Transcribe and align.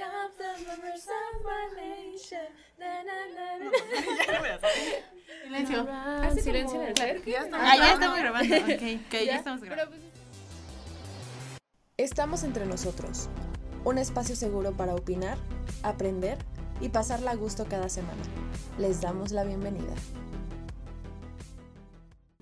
up 0.00 0.36
the 0.36 0.64
members 0.66 1.06
of 1.06 1.44
my 1.44 1.68
nation. 1.76 2.48
Na, 2.78 3.02
na, 3.04 3.16
na, 3.36 3.46
na. 3.58 4.58
Silencio. 5.44 5.86
Ah, 5.88 6.30
silencio 6.42 6.82
en 6.82 6.88
el 6.88 6.96
set. 6.96 7.22
Ah, 7.52 7.76
ya 7.76 7.92
estamos 7.94 8.18
grabando. 8.18 8.56
Ok, 8.56 8.82
ok, 9.06 9.12
ya 9.26 9.36
estamos 9.36 9.60
grabando. 9.62 9.96
Estamos 11.96 12.44
entre 12.44 12.66
nosotros, 12.66 13.28
un 13.84 13.98
espacio 13.98 14.34
seguro 14.34 14.72
para 14.72 14.94
opinar, 14.94 15.36
aprender 15.82 16.38
y 16.80 16.88
pasarla 16.88 17.32
a 17.32 17.34
gusto 17.34 17.66
cada 17.68 17.88
semana. 17.88 18.22
Les 18.78 19.00
damos 19.00 19.32
la 19.32 19.44
bienvenida. 19.44 19.92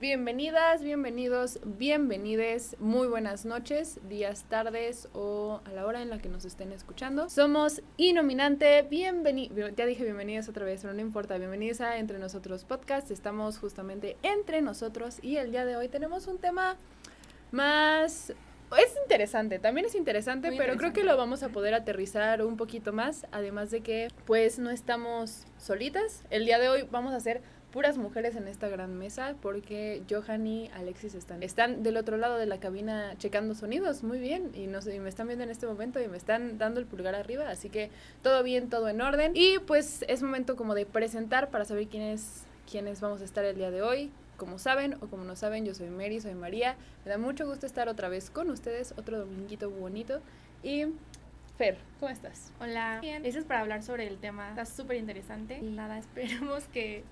Bienvenidas, 0.00 0.84
bienvenidos, 0.84 1.58
bienvenides, 1.64 2.76
muy 2.78 3.08
buenas 3.08 3.44
noches, 3.44 3.98
días, 4.08 4.44
tardes 4.48 5.08
o 5.12 5.60
a 5.64 5.72
la 5.72 5.86
hora 5.86 6.02
en 6.02 6.08
la 6.08 6.18
que 6.20 6.28
nos 6.28 6.44
estén 6.44 6.70
escuchando. 6.70 7.28
Somos 7.28 7.82
Inominante, 7.96 8.82
bienvenidos, 8.82 9.72
ya 9.74 9.86
dije 9.86 10.04
bienvenidas 10.04 10.48
otra 10.48 10.64
vez, 10.64 10.82
pero 10.82 10.94
no 10.94 11.00
importa, 11.00 11.36
bienvenidos 11.36 11.80
a 11.80 11.98
Entre 11.98 12.20
Nosotros 12.20 12.62
Podcast, 12.62 13.10
estamos 13.10 13.58
justamente 13.58 14.16
entre 14.22 14.62
nosotros 14.62 15.18
y 15.20 15.38
el 15.38 15.50
día 15.50 15.64
de 15.64 15.74
hoy 15.74 15.88
tenemos 15.88 16.28
un 16.28 16.38
tema 16.38 16.76
más... 17.50 18.32
Es 18.76 18.94
interesante, 19.02 19.58
también 19.58 19.86
es 19.86 19.94
interesante, 19.94 20.50
Muy 20.50 20.58
pero 20.58 20.76
creo 20.76 20.92
que 20.92 21.02
lo 21.02 21.16
vamos 21.16 21.42
a 21.42 21.48
poder 21.48 21.72
aterrizar 21.72 22.44
un 22.44 22.58
poquito 22.58 22.92
más, 22.92 23.26
además 23.32 23.70
de 23.70 23.80
que 23.80 24.08
pues 24.26 24.58
no 24.58 24.70
estamos 24.70 25.46
solitas. 25.56 26.22
El 26.28 26.44
día 26.44 26.58
de 26.58 26.68
hoy 26.68 26.86
vamos 26.90 27.14
a 27.14 27.16
hacer 27.16 27.40
puras 27.72 27.98
mujeres 27.98 28.34
en 28.36 28.48
esta 28.48 28.68
gran 28.68 28.96
mesa 28.96 29.34
porque 29.42 30.02
Johan 30.08 30.46
y 30.46 30.68
Alexis 30.68 31.14
están, 31.14 31.42
están 31.42 31.82
del 31.82 31.96
otro 31.96 32.16
lado 32.16 32.36
de 32.36 32.46
la 32.46 32.58
cabina 32.60 33.14
checando 33.18 33.54
sonidos, 33.54 34.02
muy 34.02 34.18
bien, 34.18 34.50
y, 34.54 34.66
nos, 34.66 34.86
y 34.86 34.98
me 35.00 35.08
están 35.08 35.26
viendo 35.26 35.44
en 35.44 35.50
este 35.50 35.66
momento 35.66 36.00
y 36.00 36.08
me 36.08 36.16
están 36.16 36.58
dando 36.58 36.80
el 36.80 36.86
pulgar 36.86 37.14
arriba, 37.14 37.48
así 37.50 37.68
que 37.68 37.90
todo 38.22 38.42
bien, 38.42 38.70
todo 38.70 38.88
en 38.88 39.00
orden. 39.00 39.32
Y 39.34 39.58
pues 39.60 40.04
es 40.08 40.22
momento 40.22 40.56
como 40.56 40.74
de 40.74 40.86
presentar 40.86 41.50
para 41.50 41.64
saber 41.64 41.88
quiénes, 41.88 42.44
quiénes 42.70 43.00
vamos 43.00 43.20
a 43.20 43.24
estar 43.24 43.44
el 43.44 43.56
día 43.56 43.70
de 43.70 43.82
hoy. 43.82 44.10
Como 44.36 44.58
saben 44.58 44.94
o 45.00 45.08
como 45.08 45.24
no 45.24 45.34
saben, 45.34 45.66
yo 45.66 45.74
soy 45.74 45.90
Mary, 45.90 46.20
soy 46.20 46.34
María. 46.34 46.76
Me 47.04 47.10
da 47.10 47.18
mucho 47.18 47.44
gusto 47.44 47.66
estar 47.66 47.88
otra 47.88 48.08
vez 48.08 48.30
con 48.30 48.50
ustedes, 48.50 48.94
otro 48.96 49.18
dominguito 49.18 49.68
bonito. 49.68 50.20
Y 50.62 50.86
Fer, 51.58 51.76
¿cómo 51.98 52.12
estás? 52.12 52.52
Hola, 52.60 53.00
bien. 53.02 53.26
Eso 53.26 53.40
es 53.40 53.44
para 53.44 53.58
hablar 53.58 53.82
sobre 53.82 54.06
el 54.06 54.18
tema. 54.18 54.50
Está 54.50 54.64
súper 54.64 54.96
interesante. 54.96 55.58
Y 55.58 55.72
nada, 55.72 55.98
esperemos 55.98 56.68
que, 56.68 57.02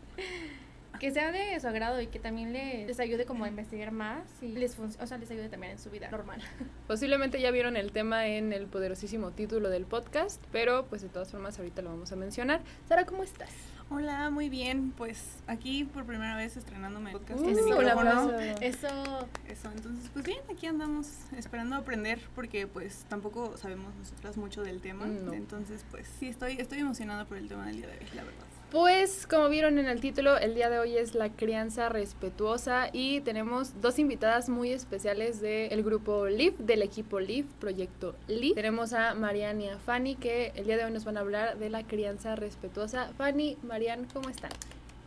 que 1.01 1.11
sea 1.11 1.33
de 1.33 1.59
su 1.59 1.67
agrado 1.67 2.01
y 2.01 2.07
que 2.07 2.21
también 2.21 2.53
les, 2.53 2.87
les 2.87 3.01
ayude 3.01 3.27
como 3.27 3.45
a 3.45 3.49
investigar 3.49 3.91
más 3.91 4.23
y 4.41 4.53
les, 4.53 4.79
o 4.79 5.07
sea, 5.07 5.19
les 5.19 5.33
ayude 5.33 5.49
también 5.49 5.73
en 5.73 5.81
su 5.81 5.91
vida 5.91 6.09
normal. 6.13 6.41
Posiblemente 6.87 7.41
ya 7.41 7.51
vieron 7.51 7.77
el 7.77 7.91
tema 7.91 8.29
en 8.29 8.53
el 8.53 8.69
poderosísimo 8.69 9.33
título 9.33 9.69
del 9.69 9.85
podcast, 9.85 10.41
pero 10.53 10.87
pues 10.87 11.03
de 11.03 11.09
todas 11.09 11.33
formas 11.33 11.59
ahorita 11.59 11.83
lo 11.83 11.91
vamos 11.91 12.13
a 12.13 12.17
mencionar. 12.17 12.61
Sara, 12.89 13.05
¿cómo 13.05 13.25
estás? 13.25 13.51
Hola, 13.89 14.31
muy 14.31 14.49
bien. 14.49 14.93
Pues 14.97 15.39
aquí 15.47 15.85
por 15.85 16.05
primera 16.05 16.37
vez 16.37 16.57
estrenándome 16.57 17.13
el 17.13 17.19
podcast 17.19 17.41
Uh, 17.41 17.45
en 17.45 17.51
el 17.51 17.59
un 17.59 17.65
micrófono. 17.71 18.11
aplauso. 18.11 18.39
Eso, 18.61 19.29
Eso, 19.47 19.71
entonces, 19.73 20.11
pues 20.13 20.25
bien, 20.25 20.39
aquí 20.53 20.67
andamos 20.67 21.09
esperando 21.37 21.77
aprender 21.77 22.21
porque 22.35 22.67
pues 22.67 23.05
tampoco 23.09 23.57
sabemos 23.57 23.95
nosotras 23.95 24.37
mucho 24.37 24.63
del 24.63 24.81
tema. 24.81 25.07
No. 25.07 25.33
Entonces, 25.33 25.85
pues 25.91 26.09
sí, 26.19 26.29
estoy, 26.29 26.57
estoy 26.59 26.81
emocionada 26.81 27.27
por 27.27 27.37
el 27.37 27.49
tema 27.49 27.67
del 27.67 27.77
día 27.77 27.87
de 27.87 27.93
hoy, 27.99 28.07
la 28.15 28.25
verdad. 28.25 28.45
Pues 28.71 29.27
como 29.29 29.49
vieron 29.49 29.79
en 29.79 29.87
el 29.87 30.01
título, 30.01 30.37
el 30.39 30.55
día 30.57 30.69
de 30.69 30.79
hoy 30.81 30.97
es 30.97 31.15
la 31.15 31.31
crianza 31.31 31.89
respetuosa 31.89 32.89
y 32.93 33.21
tenemos 33.21 33.81
dos 33.81 33.99
invitadas 34.01 34.49
muy 34.49 34.73
especiales 34.73 35.41
del 35.41 35.83
grupo 35.85 36.27
LIF, 36.27 36.59
del 36.59 36.83
equipo 36.83 37.21
LIF, 37.21 37.47
proyecto 37.61 38.17
LIF. 38.27 38.57
Tenemos 38.57 38.93
a 38.93 39.15
Marian 39.15 39.61
y 39.61 39.69
a 39.69 39.79
Fanny 39.79 40.17
que 40.17 40.53
el 40.57 40.67
día 40.67 40.77
de 40.77 40.85
hoy 40.85 40.91
nos 40.91 41.05
van 41.05 41.17
a 41.17 41.21
hablar 41.21 41.59
de 41.59 41.71
la 41.71 41.85
crianza 41.85 42.35
respetuosa. 42.35 43.13
Fanny, 43.17 43.57
Marian, 43.63 44.05
¿cómo 44.13 44.29
están? 44.29 44.51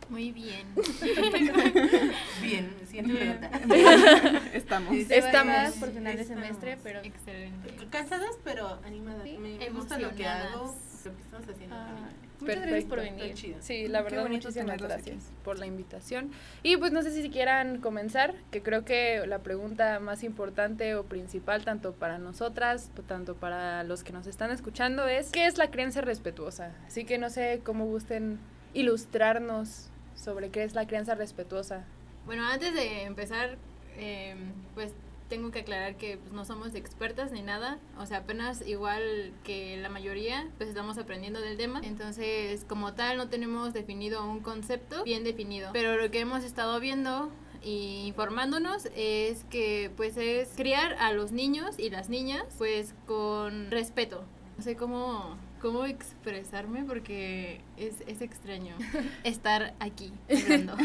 Muy 0.08 0.32
bien. 0.32 0.66
bien, 2.42 2.74
pregunta. 2.90 3.50
Estamos. 4.54 4.96
Estamos. 4.96 5.74
por 5.74 5.92
final 5.92 6.16
de 6.16 6.24
semestre, 6.24 6.78
pero 6.82 7.00
Excelente. 7.04 7.74
Cansadas, 7.90 8.36
pero 8.42 8.78
animadas. 8.84 9.22
Sí, 9.24 9.36
Me 9.38 9.68
gusta 9.68 9.98
lo 9.98 10.12
que 10.16 10.26
hago, 10.26 10.74
lo 11.04 11.14
que 11.14 11.20
estamos 11.22 11.48
haciendo. 11.48 11.76
ah, 11.76 12.08
muchas 12.40 12.60
gracias 12.60 12.84
por 12.84 12.98
Perfecto. 12.98 13.18
venir. 13.20 13.34
Chido. 13.34 13.58
Sí, 13.60 13.88
la 13.88 14.02
verdad, 14.02 14.22
muchísimas 14.26 14.54
tenerlos 14.54 14.92
aquí. 14.92 15.10
gracias 15.10 15.30
por 15.44 15.58
la 15.58 15.66
invitación. 15.66 16.30
Y 16.62 16.76
pues 16.76 16.92
no 16.92 17.02
sé 17.02 17.10
si 17.10 17.28
quieran 17.30 17.80
comenzar, 17.80 18.34
que 18.50 18.62
creo 18.62 18.84
que 18.84 19.26
la 19.26 19.40
pregunta 19.40 20.00
más 20.00 20.22
importante 20.24 20.94
o 20.94 21.04
principal, 21.04 21.64
tanto 21.64 21.92
para 21.92 22.18
nosotras, 22.18 22.90
tanto 23.06 23.34
para 23.34 23.82
los 23.84 24.04
que 24.04 24.12
nos 24.12 24.26
están 24.26 24.50
escuchando, 24.50 25.06
es 25.08 25.30
¿qué 25.30 25.46
es 25.46 25.58
la 25.58 25.70
crianza 25.70 26.00
respetuosa? 26.00 26.74
Así 26.86 27.04
que 27.04 27.18
no 27.18 27.30
sé 27.30 27.60
cómo 27.64 27.86
gusten 27.86 28.38
ilustrarnos 28.74 29.88
sobre 30.14 30.50
qué 30.50 30.64
es 30.64 30.74
la 30.74 30.86
crianza 30.86 31.14
respetuosa. 31.14 31.84
Bueno, 32.26 32.44
antes 32.46 32.74
de 32.74 33.04
empezar, 33.04 33.56
eh, 33.96 34.34
pues 34.74 34.92
tengo 35.30 35.50
que 35.50 35.60
aclarar 35.60 35.96
que 35.96 36.18
pues, 36.18 36.32
no 36.34 36.44
somos 36.44 36.74
expertas 36.74 37.32
ni 37.32 37.40
nada. 37.40 37.78
O 37.98 38.04
sea, 38.04 38.18
apenas 38.18 38.66
igual 38.66 39.32
que 39.44 39.78
la 39.78 39.88
mayoría, 39.88 40.50
pues 40.58 40.68
estamos 40.68 40.98
aprendiendo 40.98 41.40
del 41.40 41.56
tema. 41.56 41.80
Entonces, 41.82 42.66
como 42.68 42.92
tal, 42.92 43.16
no 43.16 43.30
tenemos 43.30 43.72
definido 43.72 44.28
un 44.28 44.40
concepto 44.40 45.02
bien 45.04 45.24
definido. 45.24 45.70
Pero 45.72 45.96
lo 45.96 46.10
que 46.10 46.20
hemos 46.20 46.44
estado 46.44 46.78
viendo 46.80 47.30
y 47.62 48.06
informándonos 48.06 48.88
es 48.96 49.44
que 49.44 49.90
pues 49.96 50.16
es 50.16 50.50
criar 50.56 50.94
a 50.94 51.12
los 51.12 51.30
niños 51.30 51.78
y 51.78 51.90
las 51.90 52.08
niñas 52.08 52.44
pues 52.58 52.94
con 53.06 53.70
respeto. 53.70 54.24
No 54.58 54.64
sé 54.64 54.76
cómo, 54.76 55.36
cómo 55.60 55.84
expresarme 55.84 56.84
porque 56.84 57.60
es, 57.76 58.02
es 58.06 58.20
extraño 58.20 58.76
estar 59.24 59.74
aquí 59.78 60.12
hablando. 60.28 60.76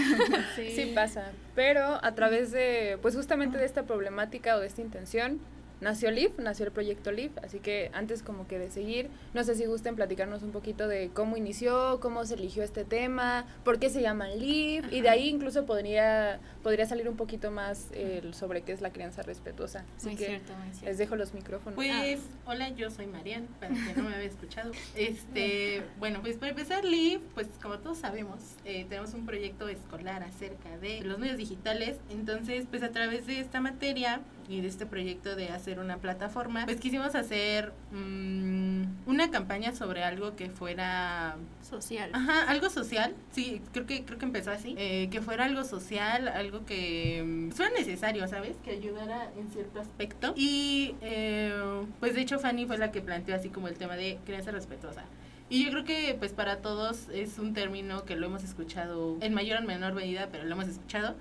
Sí 0.56 0.92
pasa, 0.94 1.32
pero 1.56 2.00
a 2.04 2.16
través 2.16 2.52
de, 2.52 2.98
pues 3.02 3.16
justamente 3.16 3.58
de 3.58 3.66
esta 3.66 3.84
problemática 3.84 4.56
o 4.56 4.60
de 4.60 4.68
esta 4.68 4.82
intención, 4.82 5.40
nació 5.86 6.10
LIF, 6.10 6.40
nació 6.40 6.66
el 6.66 6.72
proyecto 6.72 7.12
LIF, 7.12 7.32
así 7.44 7.60
que 7.60 7.92
antes 7.94 8.24
como 8.24 8.48
que 8.48 8.58
de 8.58 8.72
seguir, 8.72 9.08
no 9.36 9.44
sé 9.44 9.54
si 9.54 9.66
gusten 9.66 9.96
platicarnos 9.96 10.42
un 10.42 10.52
poquito 10.52 10.88
de 10.88 11.12
cómo 11.14 11.38
inició, 11.38 12.00
cómo 12.02 12.26
se 12.26 12.34
eligió 12.34 12.64
este 12.64 12.86
tema, 12.86 13.46
por 13.64 13.78
qué 13.78 13.92
se 13.92 14.02
llama 14.02 14.28
LIF, 14.30 14.92
y 14.92 15.02
de 15.02 15.10
ahí 15.10 15.30
incluso 15.30 15.68
podría, 15.68 16.40
podría 16.64 16.88
salir 16.88 17.08
un 17.08 17.16
poquito 17.16 17.52
más 17.52 17.90
eh, 17.92 18.28
sobre 18.32 18.64
qué 18.64 18.72
es 18.72 18.82
la 18.82 18.92
crianza 18.92 19.22
respetuosa. 19.22 19.86
Así 19.96 20.08
Muy 20.08 20.16
que 20.16 20.26
cierto, 20.26 20.54
muy 20.56 20.70
cierto. 20.72 20.86
les 20.88 20.98
dejo 20.98 21.16
los 21.16 21.36
micrófonos. 21.36 21.76
Pues, 21.76 22.20
hola, 22.46 22.70
yo 22.70 22.90
soy 22.90 23.06
Marian, 23.06 23.46
para 23.60 23.72
quien 23.72 23.96
no 23.96 24.10
me 24.10 24.16
había 24.16 24.28
escuchado. 24.28 24.72
Este, 24.96 25.84
bueno, 26.00 26.22
pues 26.24 26.38
para 26.38 26.50
empezar, 26.50 26.84
Liv, 26.84 27.22
pues 27.36 27.48
como 27.62 27.78
todos 27.78 28.00
sabemos, 28.00 28.40
eh, 28.66 28.88
tenemos 28.90 29.14
un 29.14 29.28
proyecto 29.28 29.70
escolar 29.70 30.24
acerca 30.24 30.78
de 30.80 31.02
los 31.02 31.20
medios 31.20 31.38
digitales. 31.38 31.98
Entonces, 32.10 32.66
pues 32.68 32.82
a 32.82 32.90
través 32.90 33.28
de 33.28 33.40
esta 33.40 33.62
materia 33.62 34.22
y 34.48 34.62
de 34.62 34.68
este 34.68 34.86
proyecto 34.86 35.36
de 35.36 35.50
hacer 35.50 35.80
una 35.80 35.98
plataforma, 35.98 36.66
pues 36.66 36.80
quisimos 36.80 37.16
hacer 37.16 37.74
mm, 37.92 38.84
una 39.08 39.32
campaña 39.32 39.74
sobre 39.76 40.04
algo 40.04 40.36
que 40.36 40.50
fuera 40.50 41.36
social. 41.68 42.12
Ajá, 42.14 42.44
algo 42.50 42.70
social, 42.70 43.16
sí, 43.32 43.62
creo 43.74 43.86
que 43.86 44.04
creo 44.06 44.20
que 44.20 44.26
empezó 44.26 44.52
así, 44.52 44.76
eh, 44.78 45.10
que 45.12 45.22
fuera 45.22 45.46
algo 45.46 45.64
social, 45.64 46.28
algo 46.28 46.66
que 46.66 47.24
mm, 47.26 47.52
fuera 47.52 47.72
necesario, 47.72 48.28
¿sabes? 48.28 48.56
Que 48.64 48.72
ayudara 48.72 49.32
en 49.38 49.50
cierto 49.52 49.80
aspecto. 49.80 50.34
Y 50.36 50.96
eh, 51.02 51.54
pues 52.00 52.14
de 52.14 52.22
hecho 52.22 52.40
Fanny 52.40 52.66
fue 52.66 52.78
la 52.78 52.92
que 52.92 53.02
planteó 53.02 53.36
así 53.36 53.50
como 53.50 53.68
el 53.68 53.78
tema 53.78 53.96
de 53.96 54.20
crianza 54.26 54.52
respetuosa. 54.52 55.04
Y 55.50 55.64
yo 55.64 55.72
creo 55.72 55.84
que 55.84 56.16
pues 56.18 56.34
para 56.34 56.58
todos 56.58 57.08
es 57.14 57.38
un 57.38 57.54
término 57.54 58.04
que 58.04 58.16
lo 58.16 58.26
hemos 58.28 58.44
escuchado 58.44 59.18
en 59.22 59.34
mayor 59.34 59.58
o 59.58 59.62
en 59.62 59.68
menor 59.68 59.94
medida, 59.94 60.30
pero 60.32 60.44
lo 60.44 60.54
hemos 60.54 60.68
escuchado. 60.68 61.16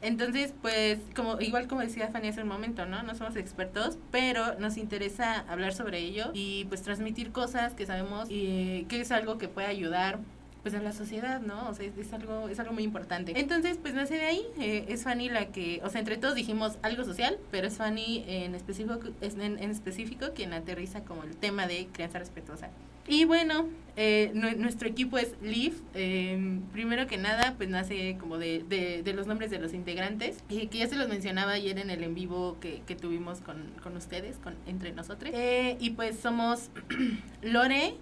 Entonces, 0.00 0.54
pues, 0.62 0.98
como 1.16 1.40
igual 1.40 1.66
como 1.66 1.80
decía 1.80 2.08
Fanny 2.08 2.28
hace 2.28 2.42
un 2.42 2.48
momento, 2.48 2.86
¿no? 2.86 3.02
No 3.02 3.14
somos 3.14 3.36
expertos, 3.36 3.98
pero 4.10 4.58
nos 4.58 4.76
interesa 4.76 5.40
hablar 5.48 5.74
sobre 5.74 5.98
ello 5.98 6.30
y 6.34 6.66
pues 6.66 6.82
transmitir 6.82 7.32
cosas 7.32 7.74
que 7.74 7.84
sabemos 7.84 8.28
y 8.30 8.84
que 8.88 9.00
es 9.00 9.10
algo 9.10 9.38
que 9.38 9.48
puede 9.48 9.66
ayudar 9.66 10.20
pues 10.62 10.74
a 10.74 10.80
la 10.80 10.92
sociedad, 10.92 11.40
¿no? 11.40 11.68
O 11.68 11.74
sea, 11.74 11.86
es, 11.86 11.96
es 11.96 12.12
algo 12.12 12.48
es 12.48 12.60
algo 12.60 12.72
muy 12.72 12.84
importante. 12.84 13.32
Entonces, 13.36 13.78
pues 13.80 13.94
nace 13.94 14.14
de 14.14 14.26
ahí, 14.26 14.42
eh, 14.60 14.86
es 14.88 15.02
Fanny 15.04 15.28
la 15.28 15.46
que, 15.46 15.80
o 15.84 15.90
sea, 15.90 16.00
entre 16.00 16.16
todos 16.16 16.34
dijimos 16.34 16.78
algo 16.82 17.04
social, 17.04 17.38
pero 17.50 17.66
es 17.66 17.76
Fanny 17.76 18.24
en 18.28 18.54
específico, 18.54 19.00
es 19.20 19.34
en, 19.34 19.58
en 19.58 19.70
específico 19.70 20.26
quien 20.34 20.52
aterriza 20.52 21.02
como 21.02 21.24
el 21.24 21.36
tema 21.36 21.66
de 21.66 21.88
crianza 21.92 22.18
respetuosa. 22.18 22.70
Y 23.08 23.24
bueno, 23.24 23.66
eh, 23.96 24.30
nue- 24.34 24.56
nuestro 24.56 24.88
equipo 24.88 25.18
es 25.18 25.34
LIF. 25.42 25.80
eh, 25.94 26.60
primero 26.72 27.06
que 27.06 27.16
nada, 27.16 27.54
pues 27.56 27.68
nace 27.68 28.16
como 28.20 28.38
de, 28.38 28.62
de, 28.68 29.02
de 29.02 29.12
los 29.14 29.26
nombres 29.26 29.50
de 29.50 29.58
los 29.58 29.72
integrantes, 29.74 30.38
y 30.48 30.66
que 30.68 30.78
ya 30.78 30.86
se 30.88 30.96
los 30.96 31.08
mencionaba 31.08 31.52
ayer 31.52 31.78
en 31.78 31.90
el 31.90 32.02
en 32.04 32.14
vivo 32.14 32.58
que, 32.60 32.82
que 32.86 32.94
tuvimos 32.94 33.40
con, 33.40 33.64
con 33.82 33.96
ustedes, 33.96 34.36
con, 34.38 34.54
entre 34.66 34.92
nosotros. 34.92 35.30
Eh, 35.34 35.76
y 35.80 35.90
pues 35.90 36.18
somos 36.18 36.70
Lore, 37.42 37.94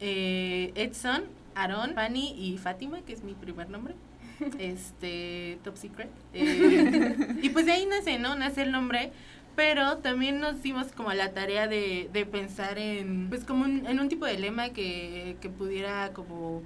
eh, 0.00 0.72
Edson, 0.74 1.24
Aaron, 1.54 1.94
Fanny 1.94 2.34
y 2.38 2.58
Fátima, 2.58 3.00
que 3.02 3.12
es 3.14 3.24
mi 3.24 3.34
primer 3.34 3.68
nombre. 3.70 3.94
Este, 4.58 5.58
Top 5.64 5.76
Secret. 5.76 6.08
Eh, 6.32 7.36
y 7.42 7.50
pues 7.50 7.66
de 7.66 7.72
ahí 7.72 7.86
nace, 7.86 8.18
¿no? 8.18 8.36
Nace 8.36 8.62
el 8.62 8.72
nombre. 8.72 9.12
Pero 9.60 9.98
también 9.98 10.40
nos 10.40 10.62
dimos 10.62 10.86
como 10.92 11.12
la 11.12 11.32
tarea 11.32 11.68
de, 11.68 12.08
de 12.14 12.24
pensar 12.24 12.78
en, 12.78 13.28
pues 13.28 13.44
como 13.44 13.64
un- 13.66 13.86
en 13.86 14.00
un 14.00 14.08
tipo 14.08 14.24
de 14.24 14.38
lema 14.38 14.70
que, 14.70 15.36
que 15.42 15.50
pudiera 15.50 16.14
como 16.14 16.62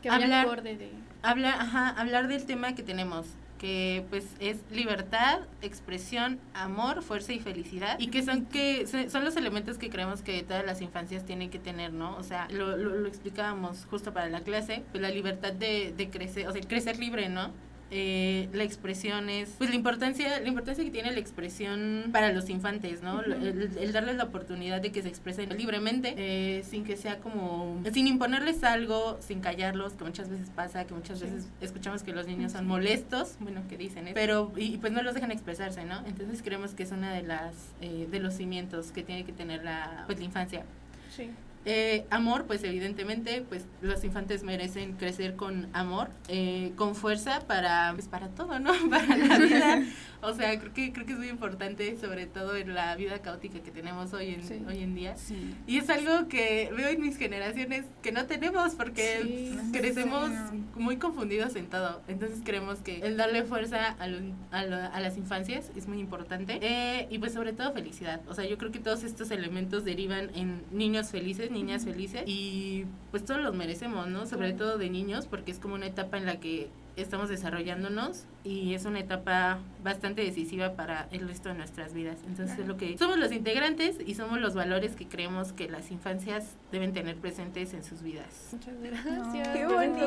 Que 0.00 0.08
Hablar- 0.08 0.46
acorde 0.46 0.76
de... 0.78 0.90
hablar, 1.22 1.56
ajá, 1.60 1.90
hablar 1.90 2.26
del 2.28 2.46
tema 2.46 2.74
que 2.74 2.82
tenemos 2.82 3.26
que 3.58 4.04
pues 4.10 4.24
es 4.40 4.58
libertad, 4.70 5.40
expresión, 5.60 6.38
amor, 6.54 7.02
fuerza 7.02 7.34
y 7.34 7.38
felicidad 7.38 7.98
y 7.98 8.06
que 8.08 8.22
son 8.22 8.46
que 8.46 8.86
son 8.86 9.24
los 9.24 9.36
elementos 9.36 9.76
que 9.76 9.90
creemos 9.90 10.22
que 10.22 10.42
todas 10.42 10.64
las 10.64 10.80
infancias 10.80 11.24
tienen 11.26 11.50
que 11.50 11.58
tener, 11.58 11.92
¿no? 11.92 12.16
O 12.16 12.22
sea, 12.22 12.48
lo, 12.50 12.76
lo, 12.78 12.90
lo 12.96 13.08
explicábamos 13.08 13.86
justo 13.90 14.12
para 14.14 14.28
la 14.30 14.40
clase, 14.40 14.84
pues 14.90 15.02
la 15.02 15.10
libertad 15.10 15.52
de, 15.52 15.92
de 15.96 16.08
crecer, 16.08 16.48
o 16.48 16.52
sea, 16.52 16.62
crecer 16.62 16.98
libre, 16.98 17.28
¿no? 17.28 17.50
Eh, 17.90 18.48
la 18.52 18.64
expresión 18.64 19.28
es 19.28 19.50
pues 19.58 19.70
la 19.70 19.76
importancia 19.76 20.40
la 20.40 20.48
importancia 20.48 20.84
que 20.84 20.90
tiene 20.90 21.12
la 21.12 21.20
expresión 21.20 22.06
para 22.10 22.32
los 22.32 22.50
infantes 22.50 23.02
no 23.02 23.22
el, 23.22 23.70
el 23.78 23.92
darles 23.92 24.16
la 24.16 24.24
oportunidad 24.24 24.80
de 24.80 24.90
que 24.90 25.02
se 25.02 25.08
expresen 25.08 25.56
libremente 25.56 26.14
eh, 26.16 26.64
sin 26.64 26.82
que 26.82 26.96
sea 26.96 27.18
como 27.20 27.80
sin 27.92 28.08
imponerles 28.08 28.64
algo 28.64 29.18
sin 29.20 29.40
callarlos 29.40 29.92
que 29.92 30.02
muchas 30.02 30.28
veces 30.28 30.50
pasa 30.50 30.84
que 30.84 30.94
muchas 30.94 31.20
veces 31.20 31.46
escuchamos 31.60 32.02
que 32.02 32.12
los 32.12 32.26
niños 32.26 32.52
son 32.52 32.66
molestos 32.66 33.36
bueno 33.38 33.62
que 33.68 33.76
dicen 33.78 34.08
¿eh? 34.08 34.12
pero 34.14 34.52
y, 34.56 34.74
y, 34.74 34.78
pues 34.78 34.92
no 34.92 35.02
los 35.02 35.14
dejan 35.14 35.30
expresarse 35.30 35.84
no 35.84 36.04
entonces 36.06 36.42
creemos 36.42 36.74
que 36.74 36.82
es 36.82 36.90
una 36.90 37.12
de 37.14 37.22
las 37.22 37.54
eh, 37.80 38.08
de 38.10 38.18
los 38.18 38.34
cimientos 38.34 38.90
que 38.90 39.02
tiene 39.02 39.24
que 39.24 39.32
tener 39.32 39.62
la 39.62 40.04
pues 40.06 40.18
la 40.18 40.24
infancia. 40.24 40.64
Sí. 41.14 41.30
Eh, 41.66 42.06
amor, 42.10 42.44
pues 42.46 42.62
evidentemente, 42.64 43.44
pues 43.48 43.66
los 43.82 44.02
infantes 44.04 44.42
merecen 44.44 44.92
crecer 44.92 45.36
con 45.36 45.68
amor, 45.74 46.08
eh, 46.28 46.72
con 46.76 46.94
fuerza 46.94 47.40
para, 47.46 47.90
pues 47.94 48.06
para 48.08 48.28
todo, 48.28 48.58
¿no? 48.58 48.72
Para 48.90 49.16
la 49.16 49.38
vida. 49.38 49.82
O 50.22 50.32
sea, 50.32 50.58
creo 50.58 50.72
que 50.72 50.92
creo 50.92 51.04
que 51.06 51.12
es 51.12 51.18
muy 51.18 51.28
importante, 51.28 51.96
sobre 52.00 52.26
todo 52.26 52.56
en 52.56 52.72
la 52.74 52.96
vida 52.96 53.18
caótica 53.20 53.60
que 53.60 53.70
tenemos 53.70 54.12
hoy 54.14 54.34
en 54.34 54.42
Sí. 54.44 54.62
hoy 54.66 54.82
en 54.82 54.94
día. 54.94 55.16
Sí. 55.16 55.54
Y 55.66 55.78
es 55.78 55.90
algo 55.90 56.28
que 56.28 56.70
veo 56.76 56.88
en 56.88 57.00
mis 57.02 57.16
generaciones 57.18 57.84
que 58.02 58.12
no 58.12 58.26
tenemos 58.26 58.74
porque 58.74 59.20
Sí. 59.22 59.58
crecemos 59.72 60.30
muy 60.74 60.96
confundidos 60.96 61.54
en 61.56 61.66
todo. 61.66 62.00
Entonces 62.08 62.40
creemos 62.44 62.78
que 62.78 63.00
el 63.00 63.16
darle 63.16 63.42
fuerza 63.44 63.90
a, 63.98 64.06
lo- 64.08 64.32
a, 64.52 64.64
lo- 64.64 64.76
a 64.76 65.00
las 65.00 65.16
infancias 65.16 65.70
es 65.76 65.86
muy 65.86 65.98
importante. 65.98 66.58
Eh, 66.62 67.08
y 67.10 67.18
pues 67.18 67.32
sobre 67.34 67.52
todo 67.52 67.72
felicidad. 67.72 68.20
O 68.28 68.34
sea, 68.34 68.46
yo 68.46 68.56
creo 68.56 68.72
que 68.72 68.78
todos 68.78 69.04
estos 69.04 69.30
elementos 69.30 69.84
derivan 69.84 70.30
en 70.34 70.62
niños 70.72 71.08
felices, 71.10 71.50
niñas 71.56 71.84
felices. 71.84 72.22
Y 72.26 72.84
pues 73.10 73.24
todos 73.24 73.40
los 73.40 73.54
merecemos, 73.54 74.08
¿no? 74.08 74.26
Sobre 74.26 74.52
todo 74.52 74.78
de 74.78 74.90
niños 74.90 75.26
porque 75.26 75.50
es 75.50 75.58
como 75.58 75.74
una 75.74 75.86
etapa 75.86 76.18
en 76.18 76.26
la 76.26 76.38
que 76.38 76.68
estamos 76.96 77.28
desarrollándonos 77.28 78.24
y 78.42 78.74
es 78.74 78.84
una 78.84 79.00
etapa 79.00 79.58
bastante 79.82 80.22
decisiva 80.22 80.72
para 80.74 81.08
el 81.10 81.28
resto 81.28 81.48
de 81.50 81.56
nuestras 81.56 81.92
vidas. 81.92 82.16
Entonces 82.26 82.58
es 82.58 82.66
lo 82.66 82.76
que 82.76 82.96
somos 82.96 83.18
los 83.18 83.32
integrantes 83.32 83.98
y 84.04 84.14
somos 84.14 84.40
los 84.40 84.54
valores 84.54 84.96
que 84.96 85.06
creemos 85.06 85.52
que 85.52 85.68
las 85.68 85.90
infancias 85.90 86.54
deben 86.72 86.92
tener 86.92 87.16
presentes 87.16 87.74
en 87.74 87.84
sus 87.84 88.02
vidas. 88.02 88.48
Muchas 88.52 88.74
gracias. 88.80 89.48
¡Qué 89.48 89.66
bonito! 89.66 90.06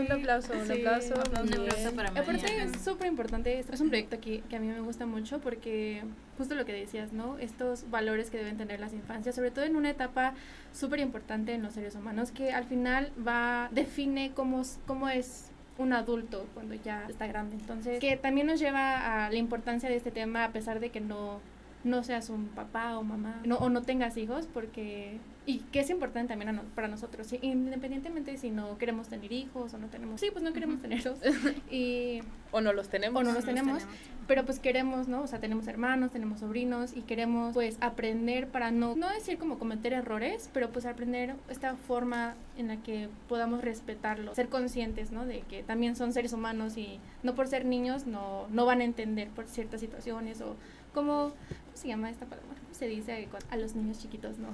un 0.00 0.12
aplauso, 0.12 0.52
un 0.52 0.66
Sí, 0.66 0.72
aplauso. 0.72 1.14
Un 1.14 1.54
aplauso 1.54 1.92
para 1.94 2.08
Aparte 2.10 2.32
Mariana. 2.42 2.64
es 2.64 2.82
súper 2.82 3.06
importante, 3.06 3.58
es 3.58 3.80
un 3.80 3.88
proyecto 3.88 4.20
que, 4.20 4.40
que 4.48 4.56
a 4.56 4.60
mí 4.60 4.66
me 4.68 4.80
gusta 4.80 5.06
mucho 5.06 5.40
porque 5.40 6.02
justo 6.36 6.54
lo 6.54 6.64
que 6.64 6.72
decías, 6.72 7.12
¿no? 7.12 7.38
Estos 7.38 7.88
valores 7.90 8.30
que 8.30 8.36
deben 8.38 8.56
tener 8.56 8.80
las 8.80 8.92
infancias, 8.92 9.34
sobre 9.34 9.50
todo 9.50 9.64
en 9.64 9.76
una 9.76 9.90
etapa 9.90 10.34
súper 10.72 11.00
importante 11.00 11.54
en 11.54 11.62
los 11.62 11.74
seres 11.74 11.94
humanos, 11.94 12.32
que 12.32 12.52
al 12.52 12.64
final 12.64 13.12
va, 13.26 13.68
define 13.72 14.32
cómo, 14.34 14.62
cómo 14.86 15.08
es 15.08 15.50
un 15.78 15.92
adulto 15.92 16.46
cuando 16.54 16.74
ya 16.74 17.06
está 17.08 17.26
grande. 17.26 17.56
Entonces, 17.56 18.00
que 18.00 18.16
también 18.16 18.46
nos 18.46 18.60
lleva 18.60 19.24
a 19.24 19.30
la 19.30 19.36
importancia 19.36 19.88
de 19.88 19.96
este 19.96 20.10
tema 20.10 20.44
a 20.44 20.50
pesar 20.50 20.80
de 20.80 20.90
que 20.90 21.00
no, 21.00 21.40
no 21.82 22.02
seas 22.02 22.30
un 22.30 22.46
papá 22.46 22.98
o 22.98 23.02
mamá 23.02 23.40
no, 23.44 23.56
o 23.56 23.68
no 23.68 23.82
tengas 23.82 24.16
hijos, 24.16 24.48
porque... 24.52 25.18
Y 25.46 25.58
que 25.58 25.80
es 25.80 25.90
importante 25.90 26.28
también 26.32 26.56
no- 26.56 26.62
para 26.74 26.88
nosotros, 26.88 27.26
sí, 27.26 27.38
independientemente 27.42 28.36
si 28.38 28.50
no 28.50 28.78
queremos 28.78 29.08
tener 29.08 29.30
hijos 29.30 29.74
o 29.74 29.78
no 29.78 29.88
tenemos... 29.88 30.18
Sí, 30.20 30.28
pues 30.32 30.42
no 30.42 30.54
queremos 30.54 30.80
tenerlos. 30.80 31.18
y 31.70 32.20
O 32.50 32.62
no 32.62 32.72
los 32.72 32.88
tenemos. 32.88 33.20
o 33.20 33.24
no 33.24 33.32
los 33.32 33.44
tenemos, 33.44 33.82
pero 34.26 34.46
pues 34.46 34.58
queremos, 34.58 35.06
¿no? 35.06 35.20
O 35.20 35.26
sea, 35.26 35.40
tenemos 35.40 35.66
hermanos, 35.68 36.12
tenemos 36.12 36.40
sobrinos 36.40 36.96
y 36.96 37.02
queremos 37.02 37.52
pues 37.52 37.76
aprender 37.82 38.48
para 38.48 38.70
no, 38.70 38.96
no 38.96 39.10
decir 39.10 39.36
como 39.36 39.58
cometer 39.58 39.92
errores, 39.92 40.48
pero 40.54 40.70
pues 40.70 40.86
aprender 40.86 41.34
esta 41.50 41.76
forma 41.76 42.34
en 42.56 42.68
la 42.68 42.76
que 42.78 43.10
podamos 43.28 43.60
respetarlos, 43.60 44.36
ser 44.36 44.48
conscientes, 44.48 45.10
¿no? 45.12 45.26
De 45.26 45.40
que 45.42 45.62
también 45.62 45.94
son 45.94 46.14
seres 46.14 46.32
humanos 46.32 46.78
y 46.78 47.00
no 47.22 47.34
por 47.34 47.48
ser 47.48 47.66
niños 47.66 48.06
no, 48.06 48.46
no 48.48 48.64
van 48.64 48.80
a 48.80 48.84
entender 48.84 49.28
por 49.28 49.46
ciertas 49.46 49.80
situaciones 49.82 50.40
o 50.40 50.56
como, 50.94 51.32
¿cómo 51.32 51.34
se 51.74 51.88
llama 51.88 52.08
esta 52.08 52.24
palabra? 52.24 52.54
¿Cómo 52.62 52.74
se 52.74 52.86
dice 52.88 53.28
a 53.50 53.56
los 53.58 53.74
niños 53.74 53.98
chiquitos? 53.98 54.38
No. 54.38 54.48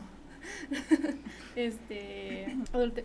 este, 1.56 2.56
adulte. 2.72 3.04